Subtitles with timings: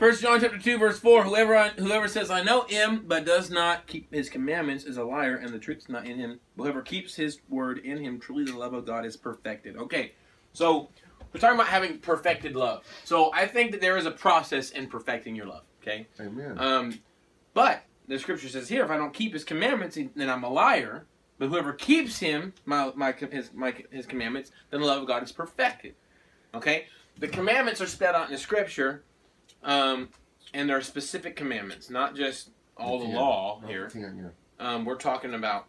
[0.00, 1.24] First John chapter two verse four.
[1.24, 5.04] Whoever I, whoever says I know him but does not keep his commandments is a
[5.04, 6.40] liar, and the truth is not in him.
[6.56, 9.76] Whoever keeps his word in him, truly the love of God is perfected.
[9.76, 10.12] Okay,
[10.54, 10.88] so
[11.34, 12.82] we're talking about having perfected love.
[13.04, 15.64] So I think that there is a process in perfecting your love.
[15.82, 16.06] Okay.
[16.18, 16.58] Amen.
[16.58, 16.98] Um,
[17.52, 21.04] but the scripture says here, if I don't keep his commandments, then I'm a liar.
[21.38, 25.22] But whoever keeps him, my, my his my his commandments, then the love of God
[25.22, 25.94] is perfected.
[26.54, 26.86] Okay,
[27.18, 29.02] the commandments are spelled out in the scripture,
[29.62, 30.08] um,
[30.54, 33.14] and there are specific commandments, not just all the Ten.
[33.14, 33.88] law Not here.
[33.88, 34.66] ten, yeah.
[34.74, 35.66] Um, we're talking about.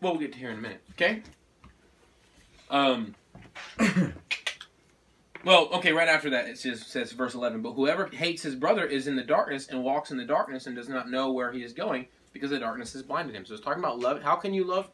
[0.00, 0.80] Well, we'll get to here in a minute.
[0.92, 1.22] Okay.
[2.70, 3.14] Um.
[5.44, 5.92] well, okay.
[5.92, 7.62] Right after that, it says, says verse eleven.
[7.62, 10.76] But whoever hates his brother is in the darkness and walks in the darkness and
[10.76, 13.44] does not know where he is going because the darkness has blinded him.
[13.46, 14.22] So it's talking about love.
[14.22, 14.90] How can you love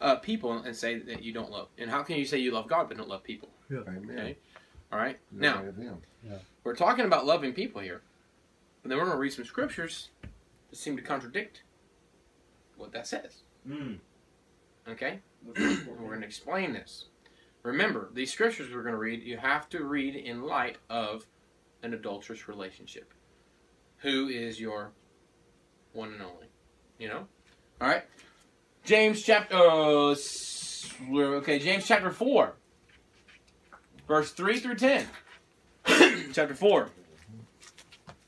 [0.00, 1.68] uh, people and say that you don't love?
[1.78, 3.48] And how can you say you love God but don't love people?
[3.70, 3.78] Yeah.
[3.86, 4.10] Amen.
[4.18, 4.36] Okay.
[4.92, 5.18] All right.
[5.32, 5.96] No Now way of him.
[6.66, 8.02] We're talking about loving people here,
[8.82, 10.08] but then we're going to read some scriptures
[10.68, 11.62] that seem to contradict
[12.76, 13.44] what that says.
[13.68, 13.98] Mm.
[14.88, 15.20] Okay.
[15.56, 17.04] We're going to explain this.
[17.62, 21.26] Remember, these scriptures we're going to read, you have to read in light of
[21.82, 23.12] an adulterous relationship.
[23.98, 24.92] Who is your
[25.92, 26.46] one and only?
[26.98, 27.26] You know?
[27.80, 28.04] All right.
[28.84, 29.54] James chapter.
[29.54, 30.14] Uh,
[31.08, 32.54] we're- okay, James chapter 4,
[34.06, 35.06] verse 3 through 10.
[36.32, 36.90] Chapter 4,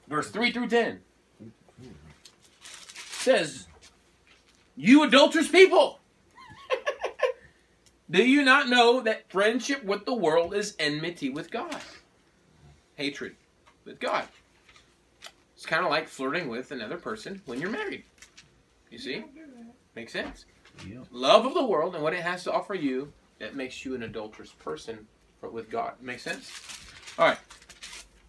[0.09, 1.01] verse 3 through 10
[3.29, 3.67] says,
[4.77, 6.01] You adulterous people!
[8.11, 11.77] Do you not know that friendship with the world is enmity with God?
[12.97, 13.37] Hatred
[13.85, 14.27] with God.
[15.55, 18.05] It's kind of like flirting with another person when you're married.
[18.91, 19.25] You see?
[19.95, 20.47] Makes sense?
[20.89, 21.07] Yep.
[21.11, 24.05] Love of the world and what it has to offer you, that makes you an
[24.05, 25.07] adulterous person
[25.43, 25.95] with God.
[26.01, 26.51] Makes sense?
[27.19, 27.39] All right.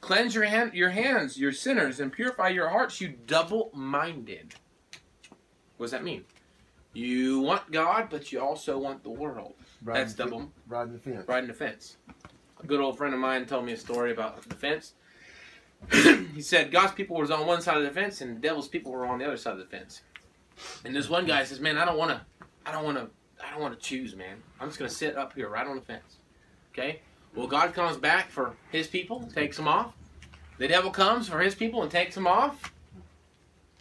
[0.00, 4.54] Cleanse your, hand, your hands, your sinners, and purify your hearts, you double minded.
[5.76, 6.24] What does that mean?
[6.92, 9.54] You want God, but you also want the world.
[9.82, 10.50] Riding That's double.
[10.66, 11.28] Riding the fence.
[11.28, 11.96] Riding the fence.
[12.60, 14.94] A good old friend of mine told me a story about the fence.
[16.34, 18.90] he said God's people was on one side of the fence and the devil's people
[18.90, 20.02] were on the other side of the fence.
[20.84, 22.20] And this one guy says, "Man, I don't want to,
[22.66, 23.08] I don't want to,
[23.44, 24.42] I don't want to choose, man.
[24.58, 26.16] I'm just gonna sit up here right on the fence."
[26.72, 27.00] Okay.
[27.34, 29.92] Well, God comes back for His people, takes them off.
[30.58, 32.72] The devil comes for His people and takes them off.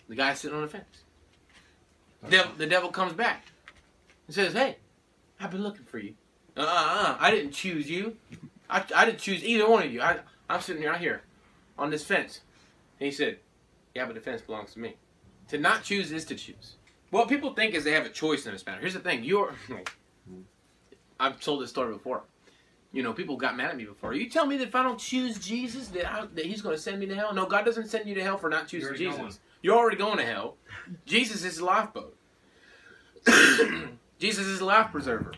[0.07, 1.03] The guy's sitting on the fence.
[2.29, 3.45] Devil, the devil comes back
[4.25, 4.77] and says, "Hey,
[5.39, 6.15] I've been looking for you.
[6.55, 8.17] Uh, uh, uh I didn't choose you.
[8.69, 10.01] I, I didn't choose either one of you.
[10.01, 10.19] I,
[10.49, 11.23] I'm sitting right here
[11.77, 12.41] on this fence."
[12.99, 13.39] And he said,
[13.93, 14.95] "Yeah, but the fence belongs to me.
[15.49, 16.75] To not choose is to choose."
[17.09, 18.81] What people think is they have a choice in this matter.
[18.81, 19.53] Here's the thing: you're.
[21.19, 22.23] I've told this story before.
[22.97, 24.15] You know, people got mad at me before.
[24.15, 26.81] You tell me that if I don't choose Jesus, that, I, that He's going to
[26.81, 27.31] send me to hell?
[27.31, 29.17] No, God doesn't send you to hell for not choosing You're Jesus.
[29.17, 29.33] going.
[29.61, 30.55] You're already going to hell.
[31.05, 32.17] Jesus is the lifeboat.
[34.19, 35.33] Jesus is the life preserver.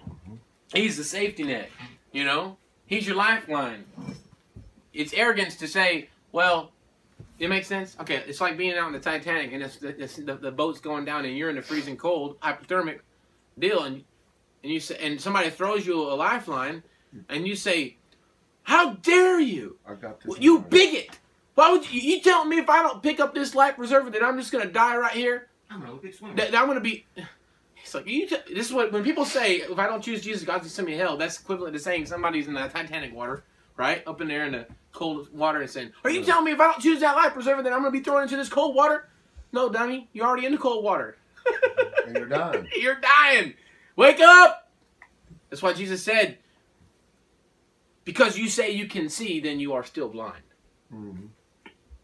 [0.74, 1.70] He's the safety net.
[2.14, 2.56] You know,
[2.86, 3.84] He's your lifeline.
[4.94, 6.72] It's arrogance to say, "Well,
[7.40, 10.36] it makes sense." Okay, it's like being out in the Titanic and it's, it's, the,
[10.36, 13.00] the boat's going down and you're in the freezing cold, hypothermic
[13.60, 14.06] deal, and
[14.64, 16.84] and you say, and somebody throws you a lifeline,
[17.30, 17.98] and you say,
[18.64, 20.40] "How dare you!" I got this.
[20.40, 20.70] You one.
[20.70, 21.20] bigot!
[21.56, 24.24] Why would you, you telling me if I don't pick up this life preserver that
[24.24, 25.50] I'm just gonna die right here?
[25.70, 26.36] I'm an Olympic swimmer.
[26.36, 27.06] That, that I'm gonna be.
[27.84, 28.28] It's like you.
[28.28, 30.88] T- this is what when people say if I don't choose Jesus, God's gonna send
[30.88, 31.18] me to hell.
[31.18, 33.44] That's equivalent to saying somebody's in the Titanic water,
[33.78, 36.60] right, up in there in the cold water, and saying, "Are you telling me if
[36.60, 39.10] I don't choose that life preserver, then I'm gonna be thrown into this cold water?"
[39.52, 41.18] No, dummy, you're already in the cold water.
[42.06, 42.68] And you're dying.
[42.80, 43.54] You're dying.
[43.96, 44.70] Wake up.
[45.50, 46.38] That's why Jesus said,
[48.10, 50.44] "Because you say you can see, then you are still blind."
[50.90, 51.28] hmm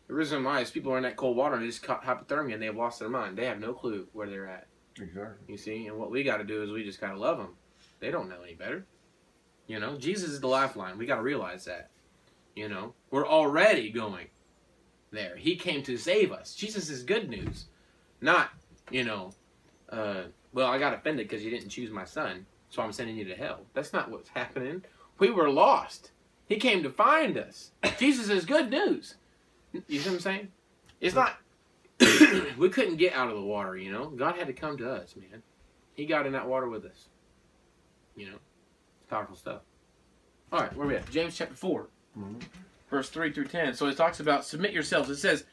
[0.07, 2.53] The reason why is people are in that cold water and they just caught hypothermia
[2.53, 3.35] and they've lost their mind.
[3.35, 4.67] They have no clue where they're at.
[5.01, 5.45] Exactly.
[5.47, 7.55] You see, and what we got to do is we just got to love them.
[7.99, 8.85] They don't know any better.
[9.65, 10.99] You know, Jesus is the lifeline.
[10.99, 11.89] We got to realize that.
[12.55, 14.27] You know, we're already going
[15.11, 15.35] there.
[15.35, 16.53] He came to save us.
[16.53, 17.65] Jesus is good news,
[18.21, 18.51] not
[18.91, 19.33] you know.
[19.89, 23.25] Uh, well, I got offended because you didn't choose my son, so I'm sending you
[23.25, 23.61] to hell.
[23.73, 24.83] That's not what's happening.
[25.19, 26.11] We were lost.
[26.47, 27.71] He came to find us.
[27.99, 29.15] Jesus is good news.
[29.87, 30.51] You see what I'm saying?
[31.01, 31.37] It's not.
[32.57, 34.07] we couldn't get out of the water, you know.
[34.09, 35.41] God had to come to us, man.
[35.95, 37.07] He got in that water with us.
[38.15, 38.35] You know,
[39.01, 39.61] it's powerful stuff.
[40.51, 41.09] All right, where we at?
[41.09, 42.41] James chapter 4 Mhm.
[42.89, 43.73] verse three through ten.
[43.73, 45.09] So it talks about submit yourselves.
[45.09, 45.45] It says,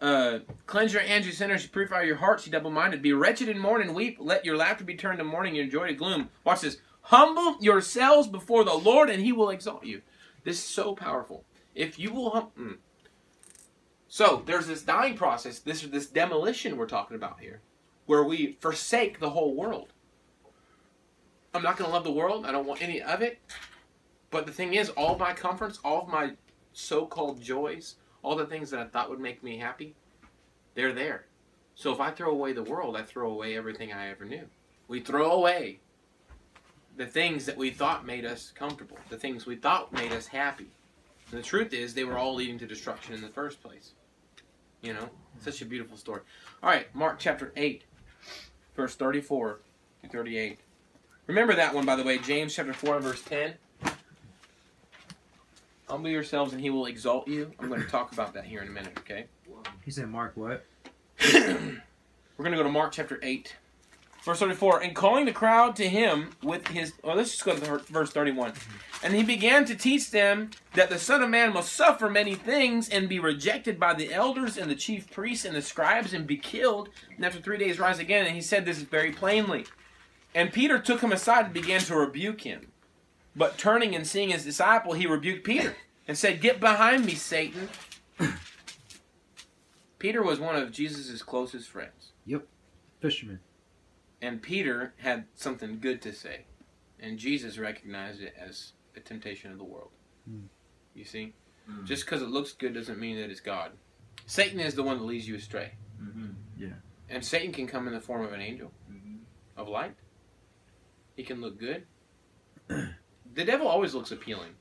[0.00, 1.66] uh, "Cleanse your hands, you sinners.
[1.66, 3.02] Purify your hearts, you double-minded.
[3.02, 4.16] Be wretched and mourn and weep.
[4.18, 6.78] Let your laughter be turned to mourning, your joy to gloom." Watch this.
[7.08, 10.02] Humble yourselves before the Lord, and He will exalt you.
[10.44, 11.42] This is so powerful.
[11.74, 12.76] If you will hum- mm.
[14.08, 15.58] So there's this dying process.
[15.58, 17.62] This this demolition we're talking about here,
[18.04, 19.94] where we forsake the whole world.
[21.54, 22.44] I'm not going to love the world.
[22.44, 23.40] I don't want any of it.
[24.30, 26.32] But the thing is, all my comforts, all of my
[26.74, 29.94] so-called joys, all the things that I thought would make me happy,
[30.74, 31.24] they're there.
[31.74, 34.46] So if I throw away the world, I throw away everything I ever knew.
[34.88, 35.80] We throw away
[36.98, 40.66] the things that we thought made us comfortable, the things we thought made us happy.
[41.30, 43.92] And the truth is, they were all leading to destruction in the first place.
[44.82, 45.08] You know,
[45.40, 46.22] such a beautiful story.
[46.62, 47.84] All right, Mark chapter 8,
[48.76, 49.60] verse 34
[50.02, 50.58] to 38.
[51.28, 53.54] Remember that one, by the way, James chapter 4, verse 10.
[55.88, 57.52] Humble yourselves and he will exalt you.
[57.60, 59.26] I'm going to talk about that here in a minute, okay?
[59.84, 60.64] He said, Mark, what?
[61.32, 61.80] We're
[62.38, 63.54] going to go to Mark chapter 8,
[64.24, 64.82] verse 34.
[64.82, 66.92] And calling the crowd to him with his.
[67.02, 68.52] Well, let's just go to verse 31.
[68.52, 69.06] Mm-hmm.
[69.06, 72.88] And he began to teach them that the Son of Man must suffer many things
[72.88, 76.36] and be rejected by the elders and the chief priests and the scribes and be
[76.36, 78.26] killed, and after three days rise again.
[78.26, 79.66] And he said this very plainly.
[80.34, 82.68] And Peter took him aside and began to rebuke him.
[83.34, 85.76] But turning and seeing his disciple, he rebuked Peter
[86.08, 87.68] and said, Get behind me, Satan.
[89.98, 92.12] Peter was one of Jesus' closest friends.
[92.26, 92.46] Yep,
[93.00, 93.40] fisherman.
[94.20, 96.44] And Peter had something good to say.
[97.00, 99.90] And Jesus recognized it as a temptation of the world.
[100.28, 100.46] Hmm.
[100.94, 101.34] You see?
[101.70, 101.84] Mm.
[101.84, 103.72] Just because it looks good doesn't mean that it's God.
[104.26, 105.72] Satan is the one that leads you astray.
[106.02, 106.34] Mhm.
[107.10, 109.20] And Satan can come in the form of an angel Mhm.
[109.56, 109.94] of light.
[111.16, 111.86] He can look good.
[112.68, 114.54] the devil always looks appealing.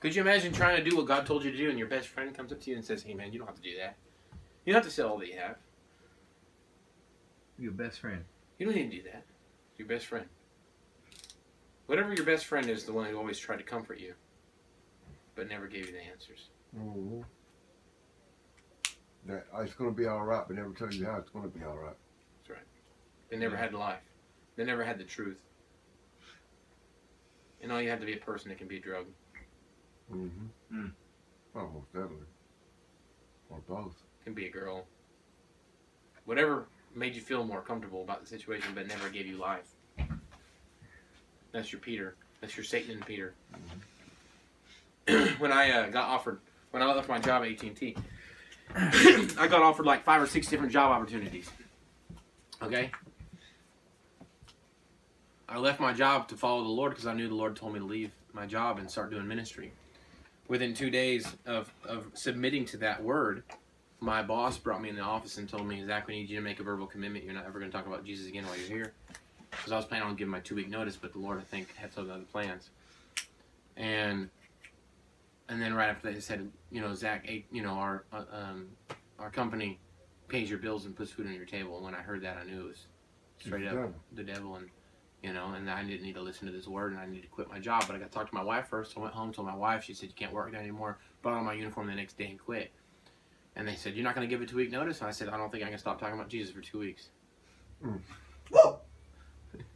[0.00, 2.08] Could you imagine trying to do what God told you to do and your best
[2.08, 3.96] friend comes up to you and says, Hey man, you don't have to do that.
[4.64, 5.56] You don't have to sell all that you have.
[7.60, 8.24] Your best friend.
[8.58, 9.24] You don't need to do that.
[9.76, 10.26] Your best friend.
[11.86, 14.14] Whatever your best friend is, the one who always tried to comfort you,
[15.34, 16.48] but never gave you the answers.
[16.74, 17.22] Mhm.
[19.26, 21.62] That uh, it's gonna be all right, but never tell you how it's gonna be
[21.62, 21.96] all right.
[22.38, 22.66] That's right.
[23.28, 23.60] They never Yeah.
[23.62, 24.02] had life.
[24.56, 25.38] They never had the truth.
[27.60, 29.06] And all you have to be a person that can be a drug.
[30.10, 30.46] Mm-hmm.
[30.72, 30.92] Mm.
[31.54, 32.26] Almost definitely.
[33.50, 34.02] Or both.
[34.24, 34.86] Can be a girl.
[36.24, 39.74] Whatever made you feel more comfortable about the situation, but never gave you life.
[41.52, 42.16] That's your Peter.
[42.40, 43.34] That's your Satan and Peter.
[45.38, 46.40] when I uh, got offered,
[46.70, 47.96] when I left my job at AT and T,
[48.74, 51.50] I got offered like five or six different job opportunities.
[52.62, 52.90] Okay.
[55.48, 57.80] I left my job to follow the Lord because I knew the Lord told me
[57.80, 59.72] to leave my job and start doing ministry.
[60.46, 63.42] Within two days of, of submitting to that word,
[64.00, 66.42] my boss brought me in the office and told me, Zach, we need you to
[66.42, 67.24] make a verbal commitment.
[67.24, 68.92] You're not ever going to talk about Jesus again while you're here.
[69.50, 71.74] Because I was planning on giving my two week notice, but the Lord, I think,
[71.74, 72.70] had some other plans.
[73.76, 74.30] And
[75.48, 78.68] and then right after that, he said, you know, Zach, you know, our uh, um,
[79.18, 79.78] our company
[80.28, 81.76] pays your bills and puts food on your table.
[81.76, 82.86] And when I heard that, I knew it was
[83.40, 83.94] straight It's up the devil.
[84.12, 84.68] the devil, and
[85.22, 87.28] you know, and I didn't need to listen to this word, and I need to
[87.28, 87.84] quit my job.
[87.86, 88.92] But I got to talk to my wife first.
[88.94, 89.82] So I went home, told my wife.
[89.84, 92.38] She said, "You can't work there anymore." Brought on my uniform the next day and
[92.38, 92.70] quit.
[93.60, 95.28] And they said, "You're not going to give a two week notice." And I said,
[95.28, 97.10] "I don't think I can stop talking about Jesus for two weeks."
[97.84, 98.00] Mm.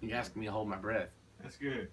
[0.01, 1.11] You asking me to hold my breath?
[1.43, 1.89] That's good.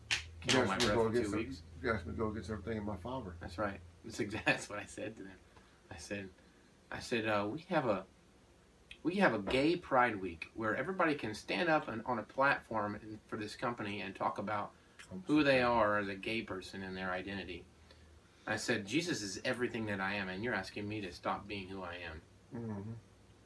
[0.47, 1.63] Can't hold my breath for two some- weeks.
[1.83, 3.35] You asked me to go get everything in my father.
[3.41, 3.81] That's right.
[4.05, 5.33] That's exactly what I said to them.
[5.91, 6.29] I said,
[6.93, 8.05] I said, uh, we have a
[9.03, 12.97] we have a gay pride week where everybody can stand up and, on a platform
[13.27, 14.71] for this company and talk about
[15.27, 17.65] who they are as a gay person and their identity.
[18.47, 21.67] I said, Jesus is everything that I am, and you're asking me to stop being
[21.67, 22.21] who I am.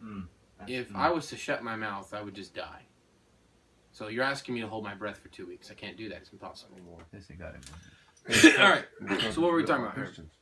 [0.03, 0.19] Mm-hmm.
[0.67, 2.83] If I was to shut my mouth, I would just die.
[3.91, 5.71] So you're asking me to hold my breath for two weeks.
[5.71, 6.17] I can't do that.
[6.17, 6.77] It's impossible.
[7.13, 8.59] Yes, I got it.
[8.59, 9.33] All right.
[9.33, 10.05] So what were we talking about here?
[10.05, 10.33] Christians.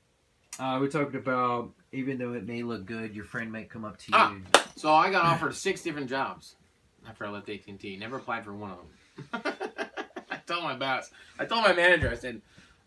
[0.59, 3.97] Uh, we talked about even though it may look good, your friend might come up
[3.97, 4.17] to you.
[4.17, 4.35] Ah.
[4.75, 6.55] So I got offered six different jobs
[7.07, 7.95] after I left AT and T.
[7.97, 9.55] Never applied for one of them.
[10.31, 11.11] I told my boss.
[11.37, 12.09] I told my manager.
[12.09, 12.41] I said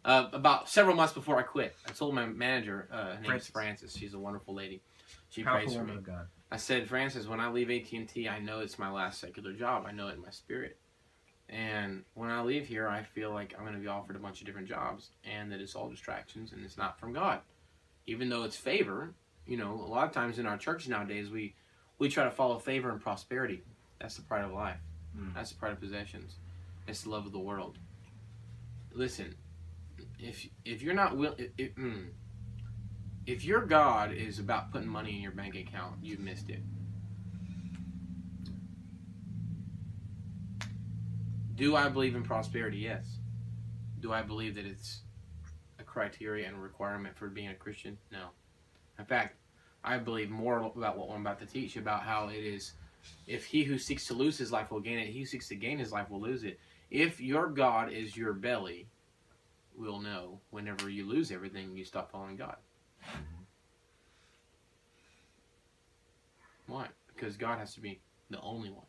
[0.06, 1.74] uh, about several months before I quit.
[1.86, 2.88] I told my manager.
[2.90, 3.50] Uh, her name's Frances.
[3.50, 3.96] Frances.
[3.96, 4.80] She's a wonderful lady.
[5.28, 5.98] She Powerful prays for me.
[6.02, 6.28] God.
[6.50, 9.84] I said, Frances, when I leave AT&T, I know it's my last secular job.
[9.86, 10.78] I know it in my spirit.
[11.48, 14.40] And when I leave here, I feel like I'm going to be offered a bunch
[14.40, 17.40] of different jobs, and that it's all distractions, and it's not from God.
[18.06, 19.12] Even though it's favor,
[19.46, 21.54] You know, a lot of times in our church nowadays, we
[21.98, 23.62] we try to follow favor and prosperity.
[24.00, 24.78] That's the pride of life.
[25.16, 25.34] Mm.
[25.34, 26.34] That's the pride of possessions.
[26.88, 27.78] It's the love of the world.
[28.92, 29.34] Listen,
[30.18, 32.06] if if you're not willing, if, mm,
[33.26, 36.62] if your God is about putting money in your bank account, you've missed it.
[41.54, 42.78] Do I believe in prosperity?
[42.78, 43.06] Yes.
[44.00, 45.00] Do I believe that it's
[45.78, 47.96] a criteria and a requirement for being a Christian?
[48.12, 48.26] No.
[48.98, 49.36] In fact,
[49.82, 52.72] I believe more about what I'm about to teach about how it is
[53.26, 55.54] if he who seeks to lose his life will gain it, he who seeks to
[55.54, 56.58] gain his life will lose it.
[56.90, 58.86] If your God is your belly,
[59.76, 62.56] we'll know whenever you lose everything, you stop following God.
[66.66, 66.86] Why?
[67.14, 68.84] Because God has to be the only one.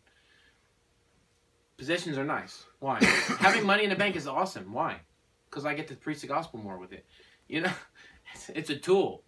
[1.77, 2.63] Possessions are nice.
[2.79, 2.99] Why?
[3.39, 4.73] Having money in the bank is awesome.
[4.73, 5.01] Why?
[5.49, 7.05] Because I get to preach the gospel more with it.
[7.47, 7.71] You know,
[8.33, 9.21] it's, it's a tool.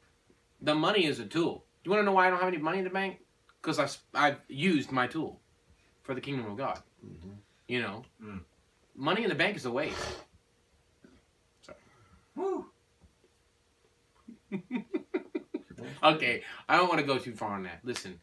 [0.61, 1.63] The money is a tool.
[1.83, 3.19] You want to know why I don't have any money in the bank?
[3.61, 5.39] Because I've, I've used my tool
[6.03, 6.79] for the kingdom of God.
[7.05, 7.35] Mhm.
[7.67, 8.41] You know, Mm.
[8.95, 9.95] money in the bank is a waste.
[16.03, 17.79] Okay, I don't want to go too far on that.
[17.83, 18.19] Listen,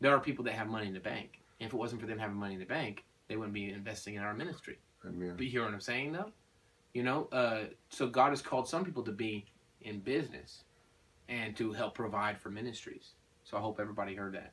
[0.00, 1.40] there are people that have money in the bank.
[1.58, 4.22] If it wasn't for them having money in the bank, they wouldn't be investing in
[4.22, 4.78] our ministry.
[5.04, 5.34] Amen.
[5.36, 6.30] But you hear what I'm saying, though?
[6.94, 9.46] You know, uh, so God has called some people to be
[9.82, 10.62] in business
[11.28, 13.12] and to help provide for ministries.
[13.44, 14.52] So I hope everybody heard that.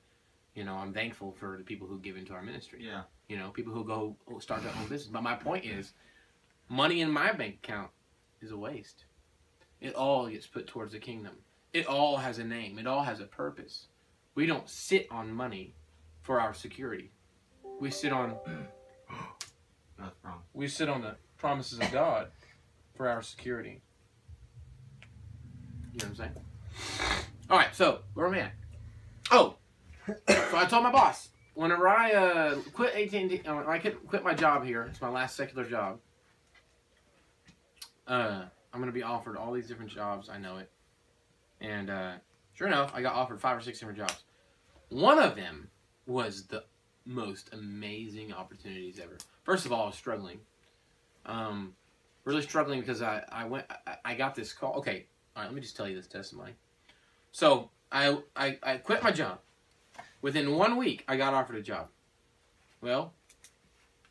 [0.55, 2.79] You know, I'm thankful for the people who give into our ministry.
[2.81, 3.03] Yeah.
[3.27, 5.07] You know, people who go start their own business.
[5.07, 5.93] But my point is,
[6.69, 7.89] money in my bank account
[8.43, 9.05] is a waste.
[9.81, 11.33] It all gets put towards the kingdom.
[11.73, 12.77] It all has a name.
[12.77, 13.87] It all has a purpose.
[14.35, 15.73] We don't sit on money
[16.21, 17.11] for our security.
[17.79, 18.35] We sit on
[20.53, 22.27] we sit on the promises of God
[22.95, 23.81] for our security.
[25.93, 26.31] You know what I'm saying?
[27.49, 28.53] All right, so where am I at?
[29.31, 29.55] Oh,
[30.07, 34.65] so I told my boss whenever I uh, quit AT&T, uh, I quit my job
[34.65, 34.83] here.
[34.83, 35.99] It's my last secular job.
[38.07, 38.43] Uh,
[38.73, 40.29] I'm gonna be offered all these different jobs.
[40.29, 40.69] I know it,
[41.61, 42.11] and uh,
[42.53, 44.23] sure enough, I got offered five or six different jobs.
[44.89, 45.69] One of them
[46.05, 46.63] was the
[47.05, 49.17] most amazing opportunities ever.
[49.43, 50.39] First of all, I was struggling.
[51.25, 51.73] Um,
[52.25, 54.73] really struggling because I, I went I, I got this call.
[54.75, 55.05] Okay,
[55.35, 56.53] all right, let me just tell you this testimony.
[57.31, 59.39] So I, I I quit my job.
[60.21, 61.87] Within one week, I got offered a job.
[62.81, 63.13] Well,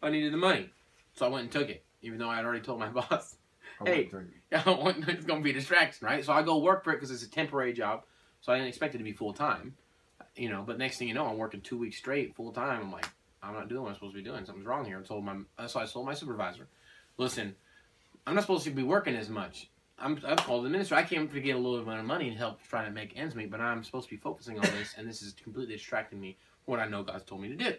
[0.03, 0.71] I needed the money,
[1.15, 3.37] so I went and took it, even though I had already told my boss.
[3.89, 4.11] I Hey.
[4.53, 6.25] I don't want it's gonna be a distraction, right?
[6.25, 8.03] So I go work for it because it's a temporary job.
[8.41, 9.75] So I didn't expect it to be full time,
[10.37, 10.63] you know.
[10.67, 12.81] But next thing you know, I'm working two weeks straight, full time.
[12.83, 13.07] I'm like,
[13.43, 14.45] I'm not doing what I'm supposed to be doing.
[14.45, 14.99] Something's wrong here.
[14.99, 15.37] I told my
[15.67, 16.67] so I told my supervisor,
[17.19, 17.55] listen,
[18.27, 19.69] I'm not supposed to be working as much.
[19.99, 20.95] I'm I've called the minister.
[20.95, 23.35] I came to get a little bit of money and help try to make ends
[23.35, 26.37] meet, but I'm supposed to be focusing on this, and this is completely distracting me
[26.65, 27.75] from what I know God's told me to do.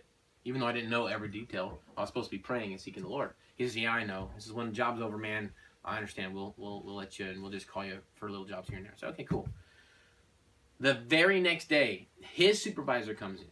[0.45, 3.03] Even though I didn't know every detail, I was supposed to be praying and seeking
[3.03, 3.31] the Lord.
[3.55, 4.29] He says, "Yeah, I know.
[4.36, 5.51] This is when the job's over, man.
[5.85, 6.33] I understand.
[6.33, 8.85] We'll we'll we'll let you and we'll just call you for little jobs here and
[8.85, 8.93] there.
[8.95, 9.47] So okay, cool.
[10.79, 13.47] The very next day, his supervisor comes in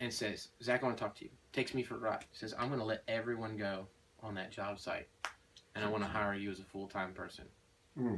[0.00, 1.30] and says, Zach, I want to talk to you.
[1.52, 2.24] Takes me for a ride.
[2.32, 3.86] Says, I'm gonna let everyone go
[4.22, 5.08] on that job site.
[5.74, 6.16] And I want to hmm.
[6.16, 7.44] hire you as a full time person.
[7.96, 8.16] Hmm.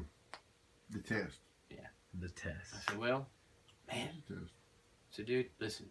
[0.90, 1.38] The test.
[1.71, 1.87] Yeah.
[2.21, 2.75] The test.
[2.75, 3.26] I said, Well,
[3.90, 4.09] man.
[4.28, 4.50] The test.
[5.11, 5.87] So dude, listen.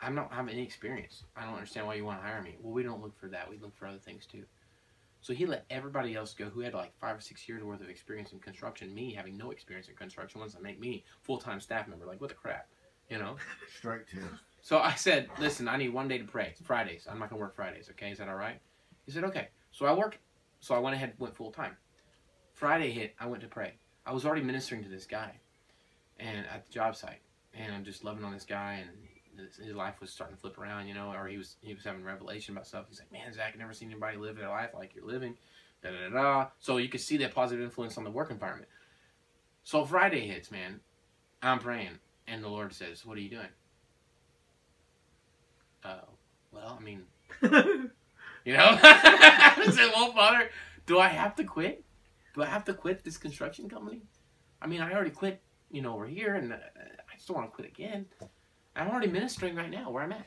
[0.00, 1.24] I'm not having any experience.
[1.36, 2.56] I don't understand why you want to hire me.
[2.60, 3.48] Well, we don't look for that.
[3.48, 4.44] We look for other things too.
[5.26, 7.88] So he let everybody else go who had like five or six years worth of
[7.88, 8.94] experience in construction.
[8.94, 12.06] Me having no experience in construction wants to make me full time staff member.
[12.06, 12.68] Like what the crap,
[13.10, 13.34] you know?
[13.76, 14.22] Straight test.
[14.62, 16.50] So I said, listen, I need one day to pray.
[16.52, 17.08] It's Fridays.
[17.10, 17.90] I'm not gonna work Fridays.
[17.90, 18.60] Okay, is that all right?
[19.04, 19.48] He said, okay.
[19.72, 20.18] So I worked.
[20.60, 21.76] So I went ahead, and went full time.
[22.52, 23.16] Friday hit.
[23.18, 23.72] I went to pray.
[24.06, 25.32] I was already ministering to this guy,
[26.20, 28.90] and at the job site, and I'm just loving on this guy, and
[29.38, 32.04] his, life was starting to flip around, you know, or he was he was having
[32.04, 32.86] revelation about stuff.
[32.88, 35.36] He's like, man, Zach, I've never seen anybody live their life like you're living.
[35.82, 36.46] Da da da da.
[36.58, 38.68] So you could see that positive influence on the work environment.
[39.64, 40.80] So Friday hits, man.
[41.42, 43.48] I'm praying, and the Lord says, "What are you doing?"
[45.84, 46.08] Oh,
[46.50, 47.02] well, I mean,
[47.42, 50.50] you know, I said, well, Father,
[50.86, 51.84] do I have to quit?
[52.34, 54.02] Do I have to quit this construction company?
[54.60, 55.40] I mean, I already quit,
[55.70, 58.06] you know, over here, and uh, I just don't want to quit again.
[58.76, 60.26] I'm already ministering right now where I'm at.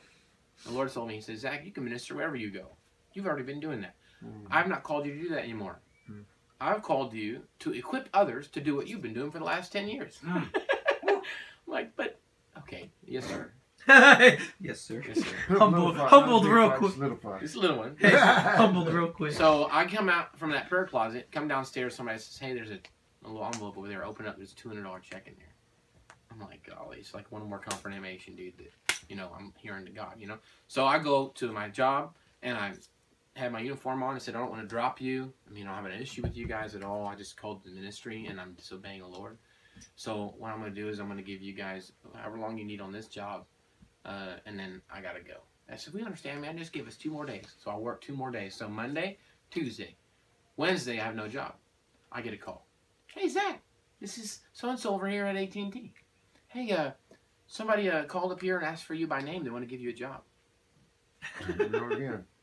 [0.66, 2.66] The Lord told me, He says, Zach, you can minister wherever you go.
[3.14, 3.94] You've already been doing that.
[4.24, 4.46] Mm.
[4.50, 5.80] I've not called you to do that anymore.
[6.06, 6.20] Hmm.
[6.60, 9.72] I've called you to equip others to do what you've been doing for the last
[9.72, 10.18] 10 years.
[10.24, 10.46] Mm.
[11.08, 11.20] I'm
[11.66, 12.20] like, but,
[12.58, 13.52] okay, yes, sir.
[13.88, 15.02] yes, sir.
[15.08, 15.24] Yes, sir.
[15.48, 16.92] Humbled- Solidified- humbled real fight quick.
[16.92, 17.40] solidified.
[17.40, 17.96] Just a little one.
[18.02, 19.32] Humbled real quick.
[19.32, 21.94] So I come out from that prayer closet, come downstairs.
[21.94, 22.78] Somebody says, "Hey, there's a,
[23.24, 24.04] a little envelope over there.
[24.04, 24.36] Open up.
[24.36, 25.46] There's a two hundred dollar check in there."
[26.40, 28.56] I'm like, golly, it's like one more confirmation, dude.
[28.58, 28.72] That
[29.08, 30.14] you know, I'm hearing to God.
[30.18, 32.72] You know, so I go to my job and I
[33.36, 35.32] had my uniform on and said, I don't want to drop you.
[35.48, 37.06] I mean, I don't have an issue with you guys at all.
[37.06, 39.38] I just called the ministry and I'm disobeying the Lord.
[39.96, 42.58] So what I'm going to do is I'm going to give you guys however long
[42.58, 43.46] you need on this job,
[44.04, 45.40] uh, and then I got to go.
[45.72, 46.58] I said, we understand, man.
[46.58, 47.46] Just give us two more days.
[47.62, 48.54] So I'll work two more days.
[48.56, 49.18] So Monday,
[49.50, 49.94] Tuesday,
[50.56, 51.54] Wednesday, I have no job.
[52.10, 52.66] I get a call.
[53.14, 53.62] Hey, Zach,
[54.00, 55.92] this is so-and-so over here at AT&T.
[56.52, 56.90] Hey, uh,
[57.46, 59.44] somebody uh, called up here and asked for you by name.
[59.44, 60.22] They want to give you a job.
[61.48, 62.24] Again.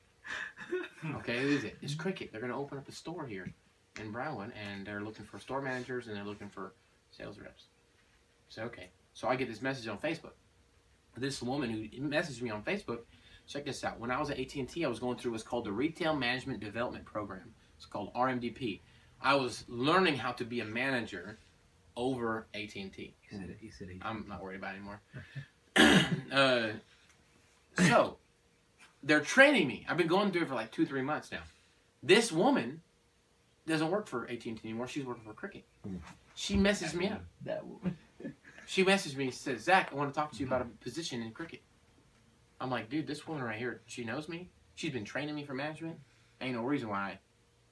[1.16, 1.78] Okay, who is it?
[1.82, 2.32] It's Cricket.
[2.32, 3.54] They're going to open up a store here
[4.00, 6.74] in Brownwood, and they're looking for store managers and they're looking for
[7.12, 7.68] sales reps.
[8.50, 10.34] So okay, so I get this message on Facebook.
[11.16, 13.00] This woman who messaged me on Facebook,
[13.48, 14.00] check this out.
[14.00, 16.14] When I was at AT and T, I was going through what's called the Retail
[16.14, 17.54] Management Development Program.
[17.78, 18.82] It's called RMDP.
[19.22, 21.40] I was learning how to be a manager
[21.98, 23.14] over AT and T.
[23.22, 23.56] He said.
[23.60, 23.90] He said.
[24.02, 25.02] I'm not worried about it anymore.
[26.32, 26.70] uh,
[27.86, 28.18] so
[29.04, 29.86] they're training me.
[29.90, 31.42] I've been going through it for like two, three months now.
[32.02, 32.82] This woman
[33.68, 34.88] doesn't work for AT&T anymore.
[34.88, 35.66] She's working for Cricket.
[35.86, 36.00] Mm.
[36.36, 37.24] She messaged me up.
[37.44, 37.98] That woman.
[38.70, 41.22] She messaged me and said, Zach, I want to talk to you about a position
[41.22, 41.62] in cricket.
[42.60, 44.50] I'm like, dude, this woman right here, she knows me.
[44.76, 45.98] She's been training me for management.
[46.42, 47.18] Ain't no reason why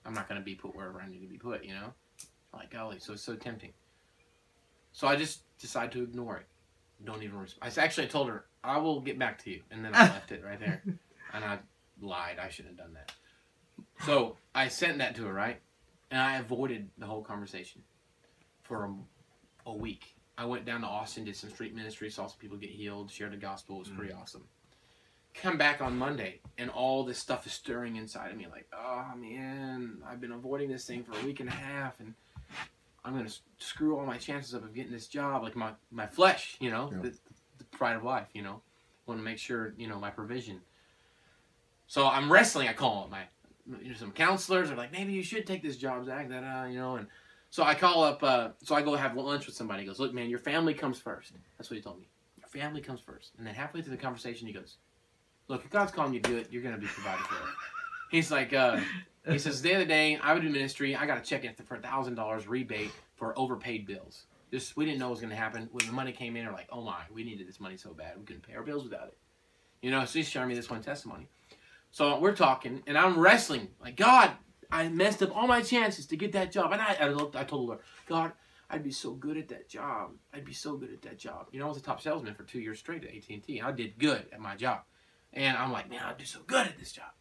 [0.06, 1.92] I'm not going to be put wherever I need to be put, you know?
[2.54, 3.74] Like, golly, so it's so tempting.
[4.96, 6.46] So I just decided to ignore it.
[7.04, 7.74] Don't even respond.
[7.78, 9.60] I actually told her, I will get back to you.
[9.70, 10.82] And then I left it right there.
[11.34, 11.60] And I
[12.02, 12.38] lied.
[12.42, 13.12] I shouldn't have done that.
[14.06, 15.60] So I sent that to her, right?
[16.12, 17.82] And I avoided the whole conversation
[18.64, 20.16] for a, a week.
[20.38, 23.34] I went down to Austin, did some street ministry, saw some people get healed, shared
[23.34, 23.76] the gospel.
[23.76, 24.22] It was pretty mm.
[24.22, 24.46] awesome.
[25.34, 28.48] Come back on Monday, and all this stuff is stirring inside of me.
[28.50, 32.14] Like, oh man, I've been avoiding this thing for a week and a half, and
[33.06, 35.44] I'm gonna screw all my chances up of getting this job.
[35.44, 37.02] Like my my flesh, you know, Yeah.
[37.04, 37.18] the,
[37.60, 38.28] the pride of life.
[38.34, 38.62] You know,
[39.06, 40.60] want to make sure you know my provision.
[41.88, 42.68] So I'm wrestling.
[42.68, 43.24] I call my
[43.82, 46.30] you know, some counselors are like, maybe you should take this job, Zach.
[46.30, 47.08] That uh, you know, and
[47.52, 48.24] so I call up.
[48.24, 49.82] Uh, so I go have lunch with somebody.
[49.82, 51.34] He goes, look, man, your family comes first.
[51.58, 52.08] That's what he told me.
[52.40, 53.32] Your family comes first.
[53.38, 54.78] And then halfway through the conversation, he goes,
[55.48, 57.36] look, if God's calling you to do it, you're gonna be provided for.
[58.16, 58.80] He's like, uh,
[59.28, 60.96] he says the other day I would do ministry.
[60.96, 64.28] I got a check in for a thousand dollars rebate for overpaid bills.
[64.52, 66.46] Just we didn't know what was gonna happen when the money came in.
[66.46, 68.86] We're like, oh my, we needed this money so bad we couldn't pay our bills
[68.86, 69.18] without it.
[69.82, 71.28] You know, so he's sharing me this one testimony.
[71.92, 73.68] So we're talking, and I'm wrestling.
[73.82, 74.32] Like God,
[74.72, 77.36] I messed up all my chances to get that job, and I, I looked.
[77.36, 78.32] I told the Lord, God,
[78.70, 80.12] I'd be so good at that job.
[80.34, 81.48] I'd be so good at that job.
[81.52, 83.62] You know, I was a top salesman for two years straight at AT and T.
[83.62, 84.84] I did good at my job,
[85.34, 87.12] and I'm like, man, I'd do so good at this job.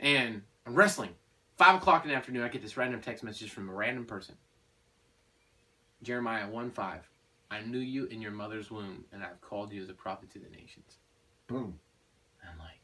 [0.00, 1.10] And I'm wrestling.
[1.56, 4.34] Five o'clock in the afternoon, I get this random text message from a random person.
[6.02, 7.08] Jeremiah 1 5.
[7.50, 10.38] I knew you in your mother's womb, and I've called you as a prophet to
[10.38, 10.98] the nations.
[11.46, 11.78] Boom.
[12.42, 12.80] I'm like,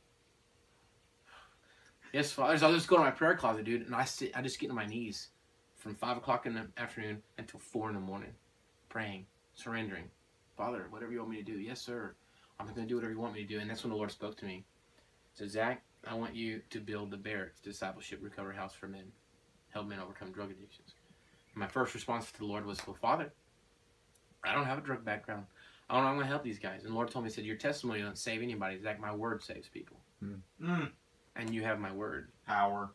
[2.13, 2.57] yes, Father.
[2.57, 4.71] So I'll just go to my prayer closet, dude, and I sit, I just get
[4.71, 5.29] on my knees
[5.77, 8.33] from five o'clock in the afternoon until four in the morning,
[8.89, 10.05] praying, surrendering.
[10.57, 12.15] Father, whatever you want me to do, yes, sir.
[12.59, 13.59] I'm going to do whatever you want me to do.
[13.59, 14.65] And that's when the Lord spoke to me.
[15.33, 19.05] Said, Zach, I want you to build the Barracks Discipleship Recovery House for Men,
[19.71, 20.95] help men overcome drug addictions.
[21.55, 23.33] My first response to the Lord was, Well, Father,
[24.45, 25.45] I don't have a drug background.
[25.89, 26.83] I don't know how I'm going to help these guys.
[26.85, 28.81] And the Lord told me, He said, Your testimony doesn't save anybody.
[28.81, 29.99] Zach, my word saves people.
[30.63, 30.91] Mm,
[31.37, 32.31] And you have my word.
[32.47, 32.93] power.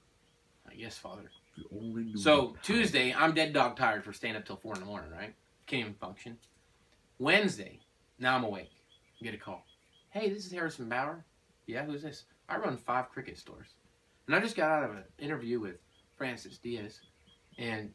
[0.65, 1.29] Like, yes, Father.
[1.71, 2.55] Only So.
[2.63, 5.33] Tuesday, I'm dead dog tired for staying up till four in the morning, right?
[5.67, 6.37] Can't even function.
[7.19, 7.79] Wednesday,
[8.19, 8.71] now I'm awake.
[9.21, 9.65] Get a call.
[10.09, 11.23] Hey, this is Harrison Bauer.
[11.67, 12.25] Yeah, who's this?
[12.47, 13.67] I run five cricket stores,
[14.27, 15.77] and I just got out of an interview with
[16.17, 16.99] Frances Diaz,
[17.57, 17.91] and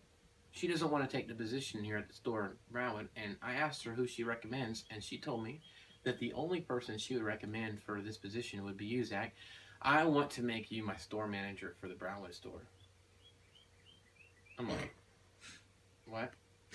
[0.53, 3.09] she doesn't want to take the position here at the store in Brownwood.
[3.17, 5.61] And I asked her who she recommends, and she told me
[6.05, 9.35] that the only person she would recommend for this position would be you, Zach.
[9.83, 12.63] I want to make you my store manager for the Brownwood store.
[14.59, 14.95] I'm like,
[16.07, 16.33] what?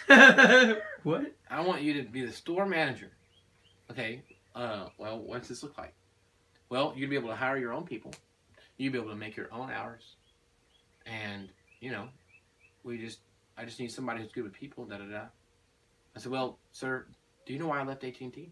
[1.03, 1.35] what?
[1.49, 3.11] I want you to be the store manager.
[3.91, 4.23] Okay.
[4.55, 5.93] Uh, well, what's this look like?
[6.69, 8.11] Well, you'd be able to hire your own people.
[8.77, 10.15] You'd be able to make your own hours.
[11.05, 11.49] And,
[11.79, 12.07] you know,
[12.83, 13.19] we just,
[13.57, 15.21] I just need somebody who's good with people, da da da.
[16.15, 17.05] I said, well, sir,
[17.45, 18.51] do you know why I left AT&T?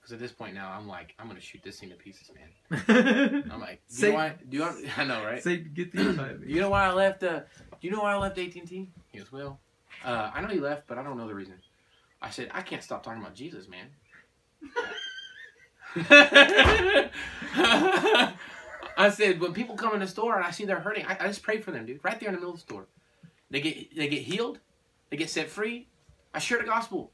[0.00, 2.30] Because at this point now, I'm like, I'm going to shoot this thing to pieces,
[2.34, 3.44] man.
[3.50, 4.34] I'm like, do you Say- know why?
[4.48, 4.64] Do you,
[4.96, 5.42] I know, right?
[5.42, 6.40] Say, get the inside.
[6.46, 7.22] You know why I left?
[7.22, 8.88] Uh, do you know why I left AT and T?
[9.12, 9.58] He goes, well,
[10.04, 11.54] uh, I know you left, but I don't know the reason.
[12.22, 13.86] I said, I can't stop talking about Jesus, man.
[18.96, 21.26] I said, when people come in the store and I see they're hurting, I, I
[21.26, 22.00] just pray for them, dude.
[22.04, 22.86] Right there in the middle of the store,
[23.50, 24.60] they get they get healed,
[25.10, 25.88] they get set free.
[26.32, 27.10] I share the gospel.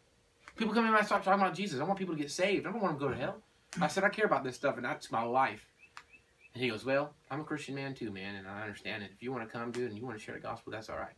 [0.57, 1.81] People come in and I start talking about Jesus.
[1.81, 2.67] I want people to get saved.
[2.67, 3.37] I don't want them to go to hell.
[3.81, 5.67] I said, I care about this stuff, and that's my life.
[6.55, 9.11] And he goes, Well, I'm a Christian man too, man, and I understand it.
[9.15, 10.97] If you want to come, dude, and you want to share the gospel, that's all
[10.97, 11.15] right.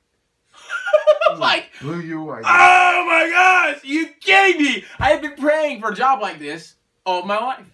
[1.30, 2.40] I'm like, Blew you away.
[2.44, 4.84] Oh my gosh, you kidding me?
[4.98, 6.74] I have been praying for a job like this
[7.08, 7.64] all my life.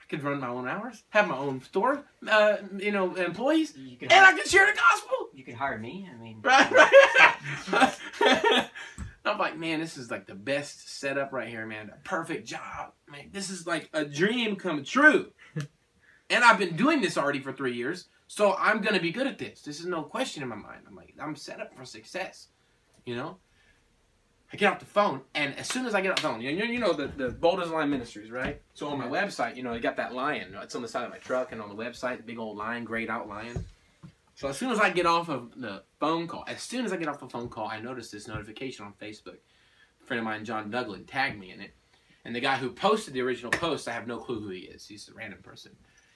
[0.00, 3.96] I could run my own hours, have my own store, uh, you know, employees, You
[4.02, 5.28] and I hire, can share the gospel.
[5.34, 6.08] you can hire me.
[6.10, 6.70] I mean, Right,
[7.70, 7.98] right.
[9.24, 11.88] I'm like, man, this is like the best setup right here, man.
[11.88, 12.92] The perfect job.
[13.10, 15.32] Man, this is like a dream come true.
[16.30, 19.36] and I've been doing this already for three years, so I'm gonna be good at
[19.38, 19.60] this.
[19.60, 20.82] This is no question in my mind.
[20.86, 22.48] I'm like, I'm set up for success.
[23.04, 23.36] You know?
[24.52, 26.56] I get off the phone, and as soon as I get off the phone, you
[26.56, 28.62] know, you know the, the Bold as a Lion Ministries, right?
[28.72, 30.56] So on my website, you know, I got that lion.
[30.62, 32.84] It's on the side of my truck, and on the website, the big old lion,
[32.84, 33.66] grayed out lion.
[34.34, 36.96] So as soon as I get off of the phone call, as soon as I
[36.96, 39.38] get off the phone call, I notice this notification on Facebook.
[40.00, 41.74] A friend of mine, John Douglas, tagged me in it.
[42.24, 44.86] And the guy who posted the original post, I have no clue who he is.
[44.86, 45.72] He's a random person.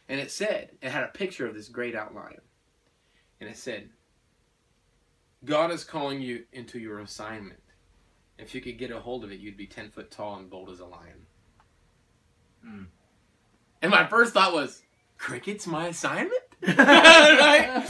[0.08, 2.40] And it said, it had a picture of this grayed out lion.
[3.40, 3.88] And it said,
[5.44, 7.61] God is calling you into your assignment.
[8.42, 10.68] If you could get a hold of it, you'd be 10 foot tall and bold
[10.70, 11.26] as a lion.
[12.64, 12.82] Hmm.
[13.80, 14.82] And my first thought was,
[15.18, 16.32] Cricket's my assignment?
[16.62, 17.84] Right?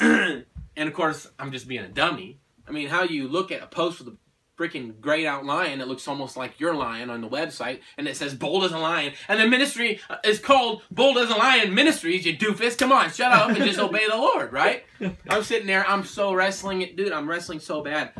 [0.76, 2.40] and of course, I'm just being a dummy.
[2.66, 4.16] I mean, how you look at a post with a
[4.58, 8.16] freaking grayed out lion that looks almost like your lion on the website, and it
[8.16, 11.74] says bold as a lion, and the ministry uh, is called Bold as a Lion
[11.74, 12.76] Ministries, you doofus.
[12.78, 14.84] Come on, shut up and just obey the Lord, right?
[15.28, 17.12] I'm sitting there, I'm so wrestling it, dude.
[17.12, 18.12] I'm wrestling so bad.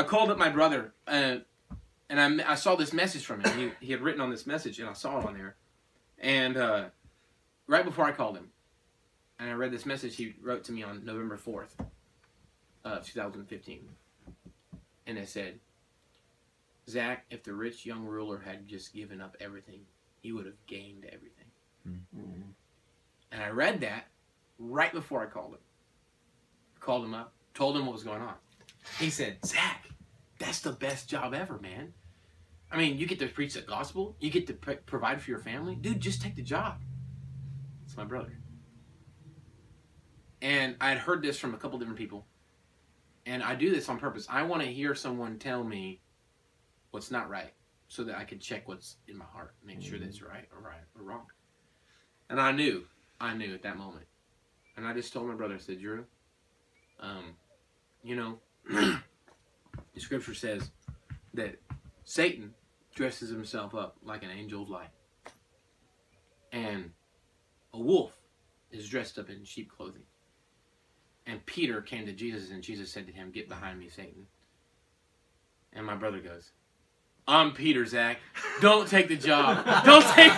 [0.00, 1.36] I called up my brother, uh,
[2.08, 3.74] and I, I saw this message from him.
[3.80, 5.56] He, he had written on this message, and I saw it on there.
[6.18, 6.84] And uh,
[7.66, 8.48] right before I called him,
[9.38, 11.86] and I read this message he wrote to me on November 4th
[12.82, 13.88] of 2015.
[15.06, 15.58] And it said,
[16.88, 19.80] Zach, if the rich young ruler had just given up everything,
[20.22, 21.46] he would have gained everything.
[21.86, 22.42] Mhm.
[23.32, 24.06] And I read that
[24.58, 25.60] right before I called him.
[26.80, 28.34] Called him up, told him what was going on.
[28.98, 29.79] He said, Zach,
[30.40, 31.92] that's the best job ever, man.
[32.72, 35.38] I mean, you get to preach the gospel, you get to pr- provide for your
[35.38, 35.76] family.
[35.76, 36.80] Dude, just take the job.
[37.84, 38.38] It's my brother.
[40.42, 42.26] And I had heard this from a couple different people.
[43.26, 44.26] And I do this on purpose.
[44.30, 46.00] I want to hear someone tell me
[46.90, 47.52] what's not right
[47.88, 50.80] so that I can check what's in my heart, make sure that's right or right
[50.96, 51.26] or wrong.
[52.30, 52.84] And I knew,
[53.20, 54.06] I knew at that moment.
[54.76, 56.06] And I just told my brother, I said, Drew,
[57.00, 57.34] um,
[58.02, 58.38] you know,
[60.00, 60.70] the scripture says
[61.34, 61.56] that
[62.04, 62.54] Satan
[62.94, 64.88] dresses himself up like an angel of light.
[66.52, 66.92] And
[67.74, 68.16] a wolf
[68.72, 70.04] is dressed up in sheep clothing.
[71.26, 74.26] And Peter came to Jesus, and Jesus said to him, Get behind me, Satan.
[75.74, 76.52] And my brother goes,
[77.28, 78.20] I'm Peter, Zach.
[78.62, 79.66] Don't take the job.
[79.84, 80.32] Don't take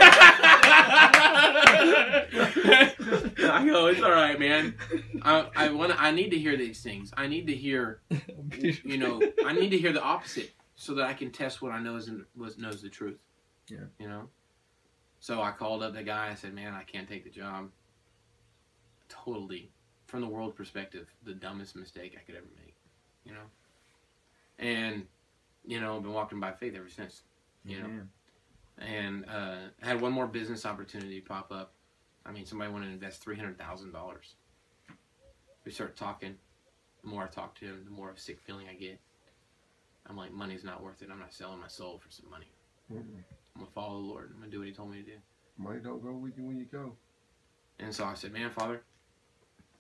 [3.51, 4.75] I go, it's all right, man.
[5.23, 7.13] I, I want I need to hear these things.
[7.17, 8.01] I need to hear
[8.59, 11.81] you know, I need to hear the opposite so that I can test what I
[11.81, 13.19] know is was knows the truth.
[13.69, 13.85] Yeah.
[13.99, 14.29] You know.
[15.21, 16.31] So I called up the guy.
[16.31, 17.71] I said, "Man, I can't take the job."
[19.09, 19.71] Totally,
[20.07, 22.75] from the world perspective, the dumbest mistake I could ever make.
[23.25, 23.47] You know.
[24.59, 25.07] And,
[25.65, 27.23] you know, I've been walking by faith ever since.
[27.65, 27.89] You know.
[28.79, 31.73] And uh, had one more business opportunity pop up.
[32.25, 34.35] I mean, somebody want to invest three hundred thousand dollars.
[35.65, 36.37] We start talking.
[37.03, 39.01] The more I talk to him, the more of a sick feeling I get.
[40.09, 41.09] I'm like, money's not worth it.
[41.11, 42.47] I'm not selling my soul for some money.
[42.93, 43.23] Mm-mm.
[43.55, 44.31] I'm gonna follow the Lord.
[44.33, 45.17] I'm gonna do what He told me to do.
[45.59, 46.93] Money don't go with you when you go.
[47.79, 48.83] And so I said, man, Father,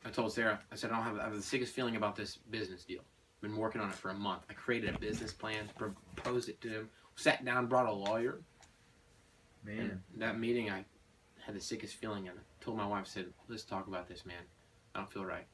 [0.05, 2.37] I told Sarah, I said, I don't have, I have the sickest feeling about this
[2.50, 3.00] business deal.
[3.37, 4.42] I've Been working on it for a month.
[4.50, 8.40] I created a business plan, proposed it to him, sat down, brought a lawyer.
[9.64, 10.00] Man.
[10.12, 10.85] And that meeting, I
[11.44, 14.42] had the sickest feeling, and told my wife, I said, let's talk about this, man.
[14.94, 15.46] I don't feel right.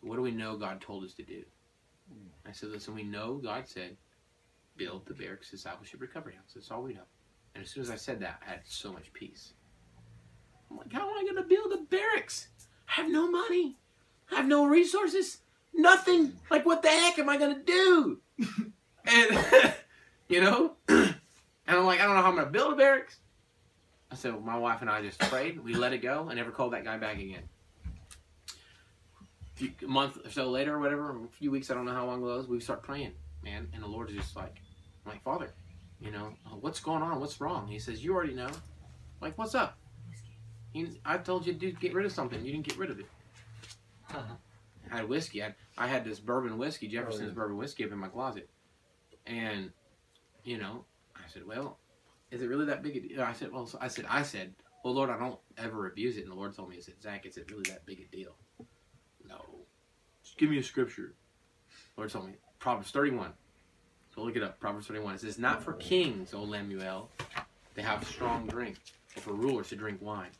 [0.00, 1.42] What do we know God told us to do?
[2.10, 2.48] Hmm.
[2.48, 3.96] I said, listen, we know God said,
[4.76, 6.52] build the barracks discipleship recovery house.
[6.54, 7.00] That's all we know.
[7.54, 9.52] And as soon as I said that, I had so much peace.
[10.70, 12.48] I'm like, how am I going to build a barracks?
[12.88, 13.76] I have no money.
[14.30, 15.38] I have no resources.
[15.74, 16.34] Nothing.
[16.50, 18.20] Like, what the heck am I going to do?
[19.06, 19.74] and,
[20.28, 20.72] you know?
[20.88, 21.16] and
[21.66, 23.18] I'm like, I don't know how I'm going to build a barracks.
[24.10, 25.62] I said, my wife and I just prayed.
[25.62, 26.28] We let it go.
[26.30, 27.42] I never called that guy back again.
[29.54, 32.06] Few, a month or so later, or whatever, a few weeks, I don't know how
[32.06, 33.68] long it was, we start praying, man.
[33.72, 34.56] And the Lord's just like,
[35.04, 35.52] I'm like, Father,
[36.00, 37.20] you know, what's going on?
[37.20, 37.66] What's wrong?
[37.66, 38.46] He says, You already know.
[38.46, 38.52] I'm
[39.20, 39.78] like, what's up?
[40.72, 42.44] He, I told you to get rid of something.
[42.44, 43.06] You didn't get rid of it.
[44.12, 44.22] Uh
[44.92, 45.42] I had whiskey.
[45.42, 47.34] I, I had this bourbon whiskey, Jefferson's yeah.
[47.34, 48.48] bourbon whiskey, up in my closet,
[49.26, 49.70] and
[50.44, 50.84] you know,
[51.16, 51.78] I said, well,
[52.30, 53.22] is it really that big a deal?
[53.22, 56.22] I said, well, so I said, I said, well, Lord, I don't ever abuse it.
[56.22, 58.36] And the Lord told me, He said, Zach, is it really that big a deal?
[59.28, 59.40] No.
[60.22, 61.14] Just give me a scripture.
[61.96, 63.32] Lord told me, Proverbs 31.
[64.14, 64.60] So look it up.
[64.60, 65.16] Proverbs 31.
[65.16, 65.78] It says, not for oh.
[65.78, 67.10] kings, O Lemuel,
[67.74, 68.76] to have strong drink,
[69.16, 70.30] or for rulers to drink wine.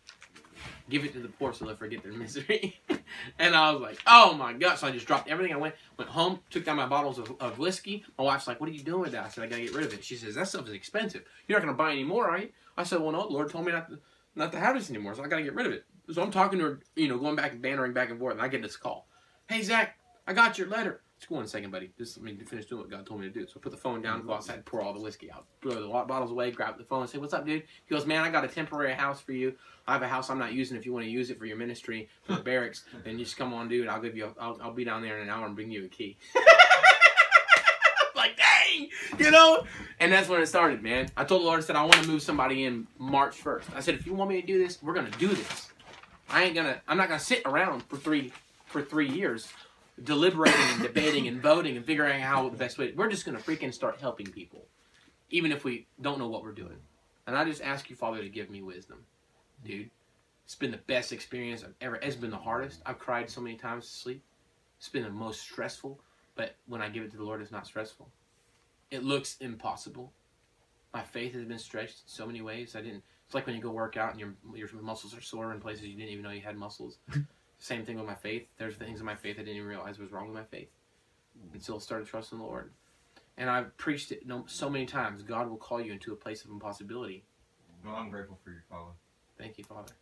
[0.88, 2.78] Give it to the poor so they'll forget their misery.
[3.38, 4.76] and I was like, oh my God.
[4.76, 5.52] So I just dropped everything.
[5.52, 8.04] I went went home, took down my bottles of, of whiskey.
[8.18, 9.24] My wife's like, what are you doing with that?
[9.24, 10.04] I said, I got to get rid of it.
[10.04, 11.24] She says, that stuff is expensive.
[11.48, 12.48] You're not to buy any more, are you?
[12.76, 13.98] I said, well, no, the Lord told me not to,
[14.34, 15.84] not to have this anymore, so I got to get rid of it.
[16.12, 18.42] So I'm talking to her, you know, going back and bantering back and forth, and
[18.42, 19.08] I get this call.
[19.48, 21.00] Hey, Zach, I got your letter.
[21.18, 21.90] Just go on a second, buddy.
[21.96, 23.46] Just let me finish doing what God told me to do.
[23.46, 24.32] So I put the phone down, go mm-hmm.
[24.32, 27.18] outside, pour all the whiskey out, throw the bottles away, grab the phone, and say,
[27.18, 29.54] "What's up, dude?" He goes, "Man, I got a temporary house for you.
[29.88, 30.76] I have a house I'm not using.
[30.76, 33.38] If you want to use it for your ministry, for the barracks, then you just
[33.38, 33.88] come on, dude.
[33.88, 34.26] I'll give you.
[34.26, 36.18] A, I'll, I'll be down there in an hour and bring you a key."
[38.14, 39.64] like, dang, you know.
[40.00, 41.08] And that's when it started, man.
[41.16, 43.68] I told the Lord, I said, I want to move somebody in March first.
[43.74, 45.70] I said, if you want me to do this, we're gonna do this.
[46.28, 46.82] I ain't gonna.
[46.86, 48.32] I'm not gonna sit around for three
[48.66, 49.48] for three years
[50.02, 52.92] deliberating and debating and voting and figuring out how the best way.
[52.94, 54.66] We're just gonna freaking start helping people,
[55.30, 56.78] even if we don't know what we're doing.
[57.26, 59.04] And I just ask you, Father, to give me wisdom,
[59.64, 59.90] dude.
[60.44, 61.96] It's been the best experience I've ever.
[61.96, 62.80] It's been the hardest.
[62.86, 64.22] I've cried so many times to sleep.
[64.78, 65.98] It's been the most stressful.
[66.36, 68.08] But when I give it to the Lord, it's not stressful.
[68.92, 70.12] It looks impossible.
[70.94, 72.76] My faith has been stretched in so many ways.
[72.76, 73.02] I didn't.
[73.24, 75.86] It's like when you go work out and your your muscles are sore in places
[75.86, 76.98] you didn't even know you had muscles.
[77.58, 78.46] Same thing with my faith.
[78.58, 80.68] There's things in my faith I didn't even realize was wrong with my faith
[81.52, 82.72] until I started trusting the Lord.
[83.38, 85.22] And I've preached it so many times.
[85.22, 87.24] God will call you into a place of impossibility.
[87.84, 88.92] Well, I'm grateful for your father.
[89.38, 89.92] Thank you, Father.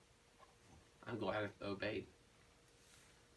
[1.06, 2.06] I'm glad I obeyed.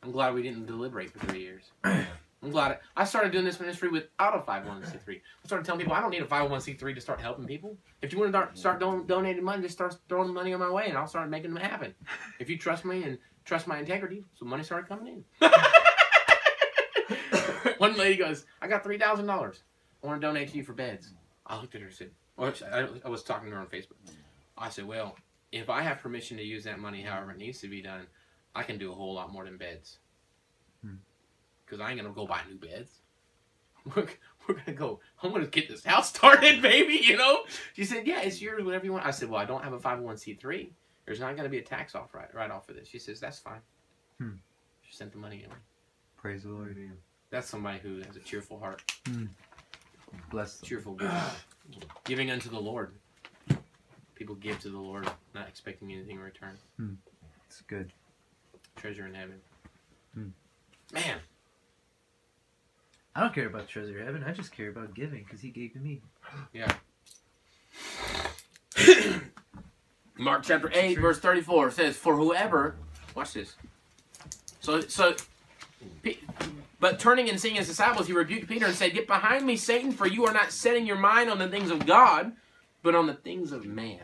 [0.03, 1.63] I'm glad we didn't deliberate for three years.
[1.83, 5.09] I'm glad I started doing this ministry without a 501c3.
[5.09, 7.75] I started telling people I don't need a 501c3 to start helping people.
[8.03, 10.69] If you want to start, start don- donating money, just start throwing money on my
[10.69, 11.95] way, and I'll start making them happen.
[12.39, 15.49] If you trust me and trust my integrity, so money started coming in.
[17.77, 19.63] One lady goes, "I got three thousand dollars.
[20.03, 21.13] I want to donate to you for beds."
[21.45, 23.95] I looked at her and said, well, I, I was talking to her on Facebook.
[24.57, 25.15] I said, "Well,
[25.51, 28.07] if I have permission to use that money however it needs to be done,
[28.53, 29.99] I can do a whole lot more than beds.
[30.83, 30.95] Hmm.
[31.65, 32.91] Because I ain't gonna go buy new beds.
[33.95, 34.07] We're,
[34.47, 34.99] we're gonna go.
[35.23, 36.99] I'm gonna get this house started, baby.
[37.03, 38.63] You know." She said, "Yeah, it's yours.
[38.63, 40.69] Whatever you want." I said, "Well, I don't have a 501c3.
[41.07, 43.39] There's not gonna be a tax off right right off for this." She says, "That's
[43.39, 43.61] fine."
[44.19, 44.33] Hmm.
[44.83, 45.49] She sent the money in.
[46.17, 46.77] Praise the Lord.
[47.29, 48.83] That's somebody who has a cheerful heart,
[50.29, 50.67] Bless them.
[50.67, 50.99] cheerful
[52.05, 52.93] giving unto the Lord.
[54.15, 56.57] People give to the Lord, not expecting anything in return.
[57.47, 57.91] It's good.
[58.75, 59.41] Treasure in heaven.
[60.13, 60.29] Hmm.
[60.93, 61.19] Man,
[63.15, 64.23] I don't care about treasure in heaven.
[64.23, 66.01] I just care about giving because He gave to me.
[70.17, 72.75] Mark chapter 8, verse 34 says, For whoever,
[73.15, 73.55] watch this.
[74.61, 75.15] So, so,
[76.79, 79.91] but turning and seeing his disciples, he rebuked Peter and said, Get behind me, Satan,
[79.91, 82.33] for you are not setting your mind on the things of God,
[82.83, 84.01] but on the things of man.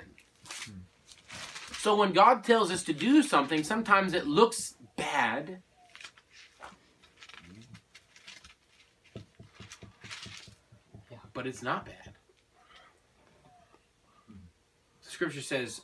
[1.78, 5.62] So when God tells us to do something, sometimes it looks bad.
[11.34, 12.14] But it's not bad.
[15.04, 15.82] The Scripture says,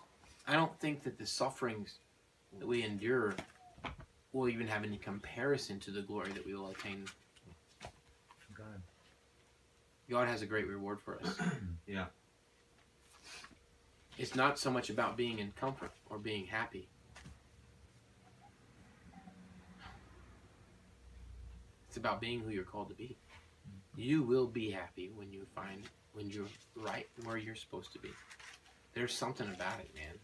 [0.49, 1.99] I don't think that the sufferings
[2.57, 3.35] that we endure
[4.33, 7.05] will even have any comparison to the glory that we will attain.
[8.57, 8.81] God.
[10.09, 11.35] God has a great reward for us.
[11.87, 12.05] Yeah.
[14.19, 16.87] It's not so much about being in comfort or being happy.
[21.87, 23.17] It's about being who you're called to be.
[23.95, 25.81] You will be happy when you find
[26.13, 28.09] when you're right where you're supposed to be.
[28.93, 30.19] There's something about it, man.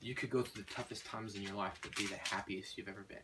[0.00, 2.88] You could go through the toughest times in your life but be the happiest you've
[2.88, 3.18] ever been.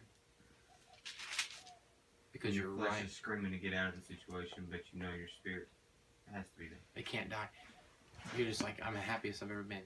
[2.33, 3.05] Because your you're flesh right.
[3.05, 5.69] is screaming to get out of the situation, but you know your spirit
[6.33, 6.79] has to be there.
[6.95, 7.49] They can't die.
[8.37, 9.83] You're just like, I'm the happiest I've ever been.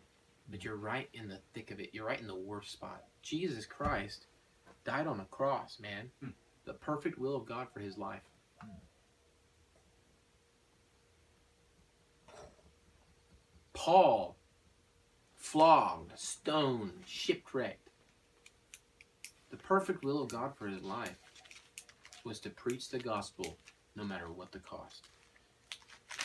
[0.50, 1.90] But you're right in the thick of it.
[1.92, 3.04] You're right in the worst spot.
[3.22, 4.26] Jesus Christ
[4.84, 6.10] died on a cross, man.
[6.22, 6.30] Hmm.
[6.64, 8.22] The perfect will of God for his life.
[13.74, 14.37] Paul,
[15.50, 17.88] flogged, stoned, shipwrecked.
[19.50, 21.16] The perfect will of God for his life
[22.22, 23.56] was to preach the gospel
[23.96, 25.06] no matter what the cost.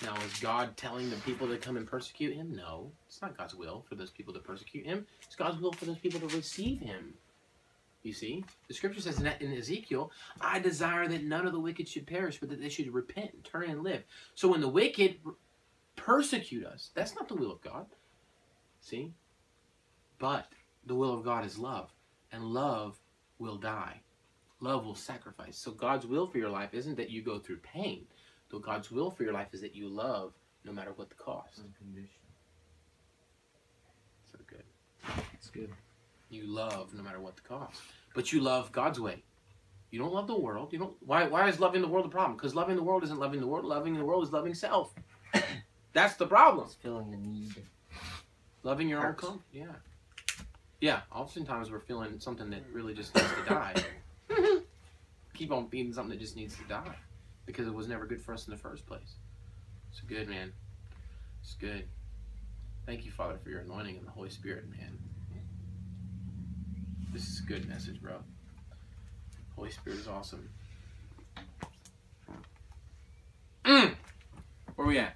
[0.04, 2.54] Now, is God telling the people to come and persecute him?
[2.54, 2.92] No.
[3.08, 5.08] It's not God's will for those people to persecute him.
[5.26, 7.14] It's God's will for those people to receive him.
[8.02, 8.44] You see?
[8.68, 12.50] The scripture says in, Ezekiel, I desire that none of the wicked should perish, but
[12.50, 14.04] that they should repent and turn and live.
[14.36, 15.20] So when the wicked
[15.96, 16.90] persecute us.
[16.94, 17.86] That's not the will of God.
[18.84, 19.14] See?
[20.20, 20.48] But
[20.86, 21.90] the will of God is love,
[22.32, 23.00] and love
[23.40, 24.02] will die.
[24.60, 25.58] Love will sacrifice.
[25.58, 28.06] So God's will for your life isn't that you go through pain.
[28.50, 30.34] Though God's will for your life is that you love
[30.66, 31.60] no matter what the cost.
[31.60, 32.10] Unconditional.
[34.32, 34.64] So good.
[35.34, 35.72] It's good.
[36.30, 37.82] You love no matter what the cost.
[38.14, 39.24] But you love God's way.
[39.92, 40.74] You don't love the world.
[40.74, 42.36] You don't why why is loving the world a problem?
[42.36, 43.66] Because loving the world isn't loving the world.
[43.66, 44.94] Loving the world is loving self.
[45.94, 46.66] That's the problem.
[46.66, 47.56] It's feeling the need.
[48.64, 49.22] Loving your own Hurts.
[49.22, 49.66] com Yeah.
[50.80, 51.02] Yeah.
[51.12, 53.76] Oftentimes we're feeling something that really just needs to die.
[55.34, 56.96] Keep on feeding something that just needs to die.
[57.46, 59.16] Because it was never good for us in the first place.
[59.92, 60.54] It's good, man.
[61.42, 61.86] It's good.
[62.86, 64.98] Thank you, Father, for your anointing and the Holy Spirit, man.
[67.12, 68.16] This is a good message, bro.
[69.56, 70.50] Holy Spirit is awesome.
[73.66, 73.94] Mm.
[74.76, 75.16] Where we at?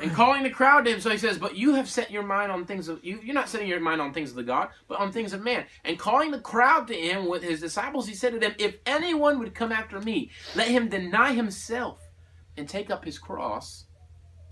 [0.00, 2.52] And calling the crowd to him, so he says, "But you have set your mind
[2.52, 3.20] on things of you.
[3.22, 5.66] You're not setting your mind on things of the God, but on things of man."
[5.84, 9.38] And calling the crowd to him with his disciples, he said to them, "If anyone
[9.38, 12.00] would come after me, let him deny himself
[12.56, 13.86] and take up his cross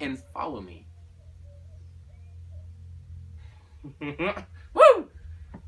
[0.01, 0.89] and follow me."
[4.01, 5.11] Woo!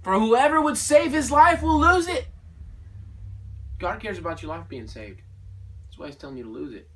[0.03, 2.29] For whoever would save his life will lose it.
[3.79, 5.23] God cares about your life being saved.
[5.85, 6.91] That's why he's telling you to lose it.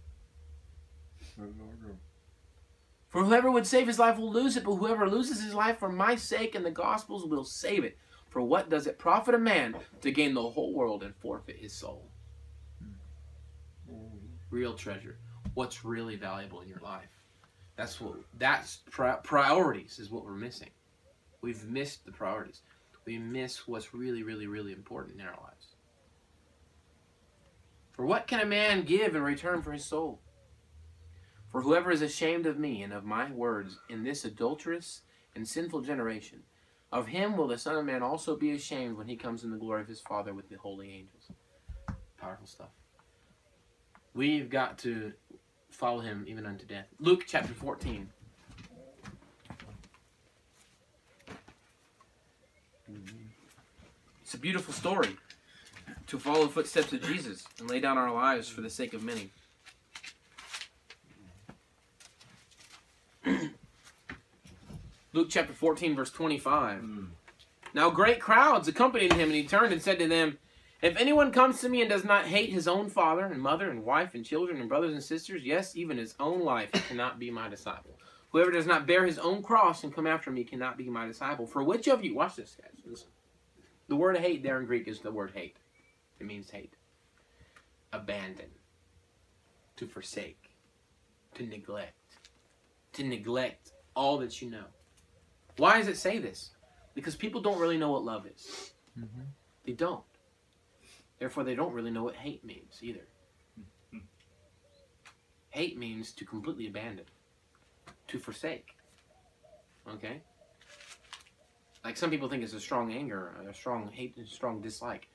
[3.13, 5.91] For whoever would save his life will lose it, but whoever loses his life for
[5.91, 7.99] my sake and the gospel's will save it.
[8.31, 11.75] For what does it profit a man to gain the whole world and forfeit his
[11.75, 12.09] soul?
[14.49, 15.19] Real treasure.
[15.53, 17.11] What's really valuable in your life?
[17.77, 18.15] That's what.
[18.39, 20.71] That's pri- priorities is what we're missing.
[21.43, 22.63] We've missed the priorities.
[23.05, 25.77] We miss what's really, really, really important in our lives.
[27.91, 30.21] For what can a man give in return for his soul?
[31.53, 35.03] For whoever is ashamed of me and of my words in this adulterous
[35.37, 36.45] and sinful generation,
[36.91, 39.59] of him will the Son of Man also be ashamed when he comes in the
[39.59, 41.31] glory of his Father with the holy angels.
[42.19, 42.71] Powerful stuff.
[44.15, 45.13] We've got to
[45.71, 46.87] follow him even unto death.
[46.99, 48.09] Luke chapter 14.
[54.23, 55.17] It's a beautiful story
[56.07, 59.03] to follow the footsteps of Jesus and lay down our lives for the sake of
[59.03, 59.31] many.
[65.15, 66.81] Luke chapter 14, verse 25.
[66.81, 67.09] Mm.
[67.75, 70.39] Now great crowds accompanied him, and he turned and said to them,
[70.81, 73.85] If anyone comes to me and does not hate his own father and mother and
[73.85, 77.31] wife and children and brothers and sisters, yes, even his own life, he cannot be
[77.31, 77.99] my disciple.
[78.31, 81.47] Whoever does not bear his own cross and come after me cannot be my disciple.
[81.47, 82.81] For which of you, watch this, guys.
[82.87, 83.09] Listen.
[83.89, 85.59] The word hate there in Greek is the word hate.
[86.19, 86.73] It means hate.
[87.93, 88.47] Abandon.
[89.77, 90.51] To forsake.
[91.35, 91.93] To neglect.
[92.95, 94.65] To neglect all that you know.
[95.57, 96.51] Why does it say this?
[96.95, 98.73] Because people don't really know what love is.
[98.99, 99.27] Mhm.
[99.65, 100.05] They don't.
[101.19, 103.07] Therefore, they don't really know what hate means either.
[105.51, 107.05] hate means to completely abandon,
[108.09, 108.75] to forsake.
[109.87, 110.23] Okay?
[111.85, 115.09] Like some people think it's a strong anger, a strong hate, a strong dislike.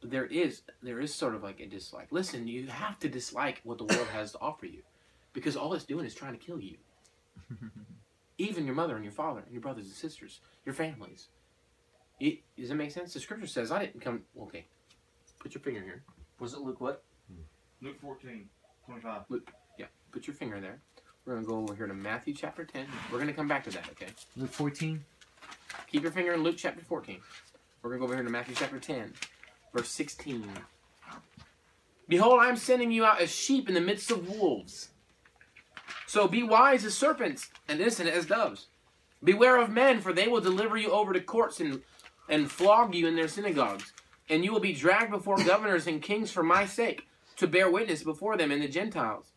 [0.00, 2.08] But there is there is sort of like a dislike.
[2.10, 4.82] Listen, you have to dislike what the world has to offer you.
[5.32, 6.78] Because all it's doing is trying to kill you.
[8.38, 11.28] Even your mother and your father and your brothers and sisters, your families.
[12.20, 13.12] It, does it make sense?
[13.14, 14.22] The scripture says, I didn't come.
[14.40, 14.66] Okay.
[15.38, 16.02] Put your finger here.
[16.38, 17.02] Was it Luke what?
[17.82, 18.48] Luke 14,
[18.86, 19.22] 25.
[19.28, 20.80] Luke, yeah, Put your finger there.
[21.24, 22.86] We're going to go over here to Matthew chapter 10.
[23.10, 24.06] We're going to come back to that, okay?
[24.36, 25.04] Luke 14.
[25.88, 27.18] Keep your finger in Luke chapter 14.
[27.82, 29.12] We're going to go over here to Matthew chapter 10,
[29.74, 30.48] verse 16.
[32.08, 34.88] Behold, I am sending you out as sheep in the midst of wolves.
[36.06, 38.66] So be wise as serpents and innocent as doves.
[39.24, 41.82] Beware of men, for they will deliver you over to courts and,
[42.28, 43.92] and flog you in their synagogues.
[44.28, 47.06] And you will be dragged before governors and kings for my sake,
[47.36, 49.32] to bear witness before them and the Gentiles.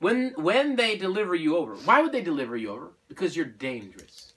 [0.00, 2.92] When, when they deliver you over, why would they deliver you over?
[3.08, 4.32] Because you're dangerous.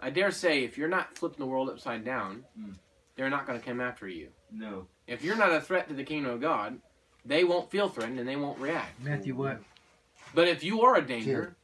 [0.00, 2.74] I dare say, if you're not flipping the world upside down, Mm.
[3.14, 4.28] they're not going to come after you.
[4.50, 4.86] No.
[5.06, 6.78] If you're not a threat to the kingdom of God,
[7.24, 9.00] they won't feel threatened and they won't react.
[9.00, 9.60] Matthew what?
[10.34, 11.56] But if you are a danger,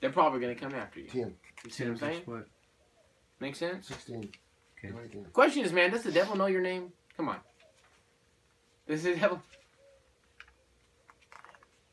[0.00, 1.06] they're probably going to come after you.
[1.08, 1.34] 10,
[1.64, 2.22] You see what I'm saying?
[2.26, 2.46] What?
[3.40, 3.88] Make sense?
[3.88, 4.30] 16,
[4.78, 4.94] Okay.
[4.94, 5.24] 19.
[5.32, 6.92] Question is, man, does the devil know your name?
[7.16, 7.38] Come on.
[8.88, 9.40] Does the devil?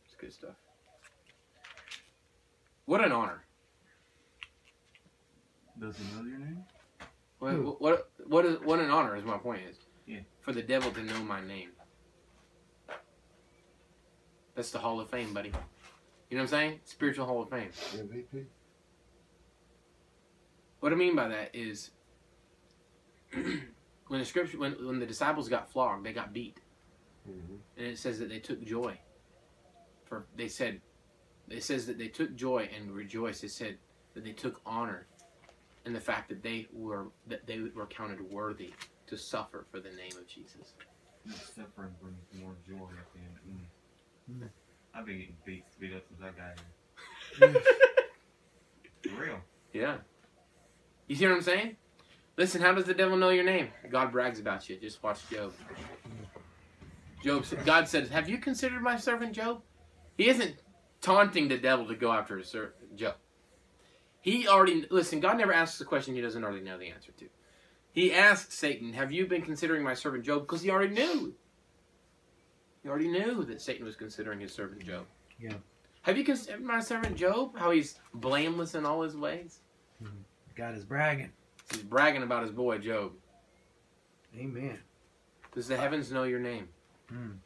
[0.05, 0.55] It's good stuff.
[2.85, 3.43] What an honor.
[5.79, 6.63] Does he know your name?
[7.37, 7.75] What, Who?
[7.79, 9.77] what, what, is, what an honor is my point is.
[10.07, 10.19] Yeah.
[10.41, 11.69] For the devil to know my name.
[14.55, 15.51] That's the Hall of Fame, buddy.
[16.29, 16.79] You know what I'm saying?
[16.83, 17.69] Spiritual Hall of Fame.
[17.95, 18.45] MVP.
[20.79, 21.91] What I mean by that is
[23.33, 26.59] when the scripture when, when the disciples got flogged, they got beat.
[27.29, 27.55] Mm-hmm.
[27.77, 28.97] And it says that they took joy.
[30.05, 30.81] For they said
[31.49, 33.43] it says that they took joy and rejoiced.
[33.43, 33.77] It said
[34.13, 35.07] that they took honor
[35.85, 38.73] in the fact that they were that they were counted worthy
[39.07, 40.73] to suffer for the name of Jesus.
[41.27, 43.61] Suffering brings more joy at the end.
[44.31, 44.45] Mm.
[44.45, 44.49] Mm.
[44.99, 47.61] I've been getting beat, beat up since I got here.
[49.03, 49.39] For real.
[49.71, 49.97] Yeah.
[51.07, 51.77] You see what I'm saying?
[52.35, 53.69] Listen, how does the devil know your name?
[53.89, 54.75] God brags about you.
[54.75, 55.53] Just watch Job.
[57.23, 59.61] Job, God says, "Have you considered my servant Job?"
[60.17, 60.57] He isn't
[60.99, 63.15] taunting the devil to go after his servant Job.
[64.19, 65.21] He already listen.
[65.21, 67.29] God never asks a question he doesn't already know the answer to.
[67.93, 71.35] He asked Satan, "Have you been considering my servant Job?" Because he already knew.
[72.83, 75.05] He already knew that Satan was considering his servant Job.
[75.39, 75.53] Yeah.
[76.03, 77.57] Have you considered my servant Job?
[77.57, 79.59] How he's blameless in all his ways.
[80.55, 81.31] God is bragging.
[81.71, 83.11] He's bragging about his boy Job.
[84.37, 84.79] Amen.
[85.53, 86.69] Does the heavens know your name?
[87.11, 87.37] Mm.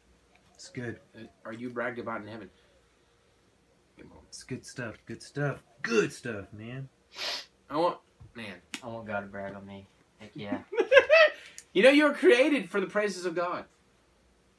[0.54, 1.00] It's good.
[1.16, 2.50] Uh, Are you bragged about in heaven?
[4.28, 4.96] It's good stuff.
[5.06, 5.62] Good stuff.
[5.82, 6.88] Good stuff, man.
[7.70, 7.98] I want,
[8.34, 8.56] man.
[8.82, 9.86] I want God to brag on me.
[10.18, 10.58] Heck yeah.
[11.72, 13.64] you know you were created for the praises of God.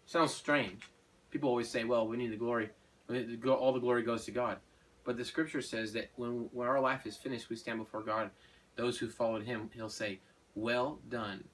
[0.06, 0.84] Sounds strange.
[1.32, 2.70] People always say, "Well, we need the glory.
[3.08, 4.60] we need to go- All the glory goes to God."
[5.04, 8.32] But the Scripture says that when when our life is finished, we stand before God.
[8.76, 10.22] Those who followed Him, He'll say,
[10.56, 11.48] "Well done,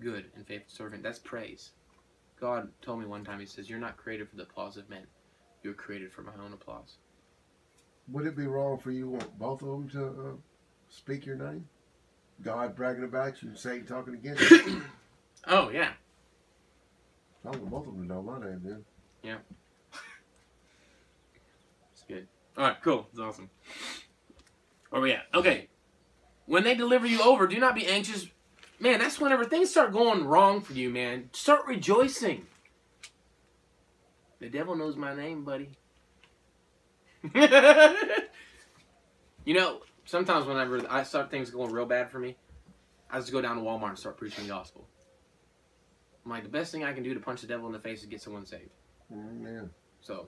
[0.00, 1.72] good and faithful servant." That's praise.
[2.40, 3.40] God told me one time.
[3.40, 5.06] He says, "You're not created for the applause of men.
[5.62, 6.98] You're created for my own applause."
[8.08, 10.36] Would it be wrong for you both of them to uh,
[10.88, 11.68] speak your name?
[12.42, 14.82] God bragging about you and Satan talking against you.
[15.46, 15.92] Oh yeah.
[17.44, 18.84] I want both of them to my name then.
[19.22, 19.38] Yeah.
[21.92, 22.26] it's good.
[22.56, 23.06] All right, cool.
[23.10, 23.50] It's awesome.
[24.90, 25.26] Where we at?
[25.34, 25.68] Okay.
[26.46, 28.26] When they deliver you over, do not be anxious.
[28.80, 31.30] Man, that's whenever things start going wrong for you, man.
[31.32, 32.46] Start rejoicing.
[34.40, 35.70] The devil knows my name, buddy.
[39.44, 42.36] you know, sometimes whenever I start things going real bad for me,
[43.10, 44.86] I just go down to Walmart and start preaching the gospel.
[46.28, 48.00] I'm like, the best thing I can do to punch the devil in the face
[48.00, 48.68] is get someone saved.
[49.10, 49.70] Amen.
[50.02, 50.26] So,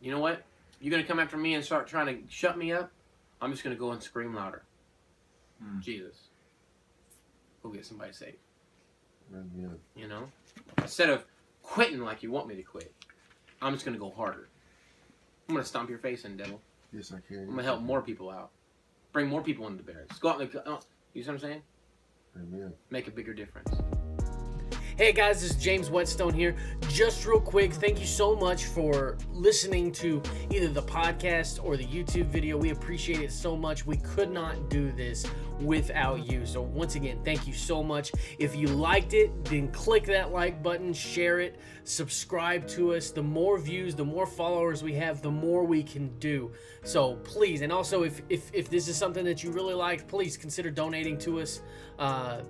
[0.00, 0.42] you know what?
[0.80, 2.90] You're gonna come after me and start trying to shut me up.
[3.38, 4.62] I'm just gonna go and scream louder.
[5.62, 5.78] Hmm.
[5.80, 6.16] Jesus,
[7.62, 8.38] go get somebody saved.
[9.30, 9.76] Amen.
[9.94, 10.24] You know,
[10.78, 11.26] instead of
[11.62, 12.94] quitting like you want me to quit,
[13.60, 14.48] I'm just gonna go harder.
[15.50, 16.62] I'm gonna stomp your face in, devil.
[16.94, 17.40] Yes, I can.
[17.40, 18.52] I'm gonna help more people out.
[19.12, 20.18] Bring more people into the barracks.
[20.18, 20.78] Go out and uh,
[21.12, 21.62] you see what I'm saying?
[22.36, 22.72] Amen.
[22.88, 23.70] Make a bigger difference.
[25.02, 26.54] Hey guys, this is James Whetstone here.
[26.88, 31.84] Just real quick, thank you so much for listening to either the podcast or the
[31.84, 32.56] YouTube video.
[32.56, 33.84] We appreciate it so much.
[33.84, 35.26] We could not do this
[35.60, 36.46] without you.
[36.46, 38.12] So, once again, thank you so much.
[38.38, 43.10] If you liked it, then click that like button, share it, subscribe to us.
[43.10, 46.52] The more views, the more followers we have, the more we can do.
[46.84, 50.36] So, please, and also if if, if this is something that you really like, please
[50.36, 51.60] consider donating to us.
[51.98, 52.42] Uh,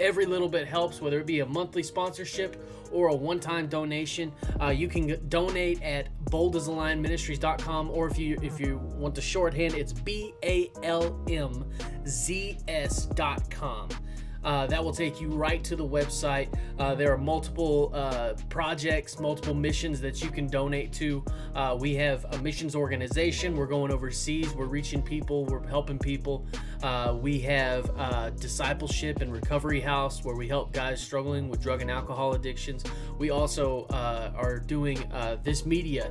[0.00, 4.32] every little bit helps whether it be a monthly sponsorship or a one-time donation.
[4.60, 9.92] Uh, you can donate at boldasalionministries.com or if you if you want the shorthand it's
[9.92, 10.68] b-a-l-m-z-s.com
[14.44, 16.48] uh, that will take you right to the website.
[16.78, 21.24] Uh, there are multiple uh, projects, multiple missions that you can donate to.
[21.54, 23.56] Uh, we have a missions organization.
[23.56, 24.54] We're going overseas.
[24.54, 25.44] We're reaching people.
[25.44, 26.46] We're helping people.
[26.82, 31.82] Uh, we have uh, discipleship and recovery house where we help guys struggling with drug
[31.82, 32.84] and alcohol addictions.
[33.18, 35.04] We also are doing
[35.42, 36.10] this media.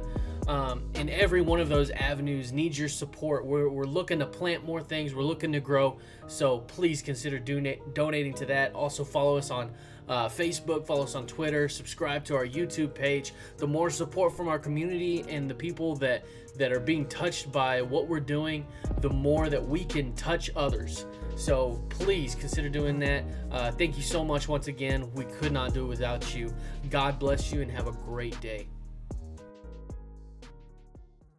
[0.49, 3.45] Um, and every one of those avenues needs your support.
[3.45, 5.13] We're, we're looking to plant more things.
[5.13, 5.99] We're looking to grow.
[6.25, 8.73] So please consider donate, donating to that.
[8.73, 9.69] Also follow us on
[10.07, 13.31] uh, Facebook, follow us on Twitter, subscribe to our YouTube page.
[13.57, 16.25] The more support from our community and the people that
[16.57, 18.65] that are being touched by what we're doing,
[19.01, 21.05] the more that we can touch others.
[21.35, 23.23] So please consider doing that.
[23.51, 25.13] Uh, thank you so much once again.
[25.13, 26.51] We could not do it without you.
[26.89, 28.67] God bless you and have a great day.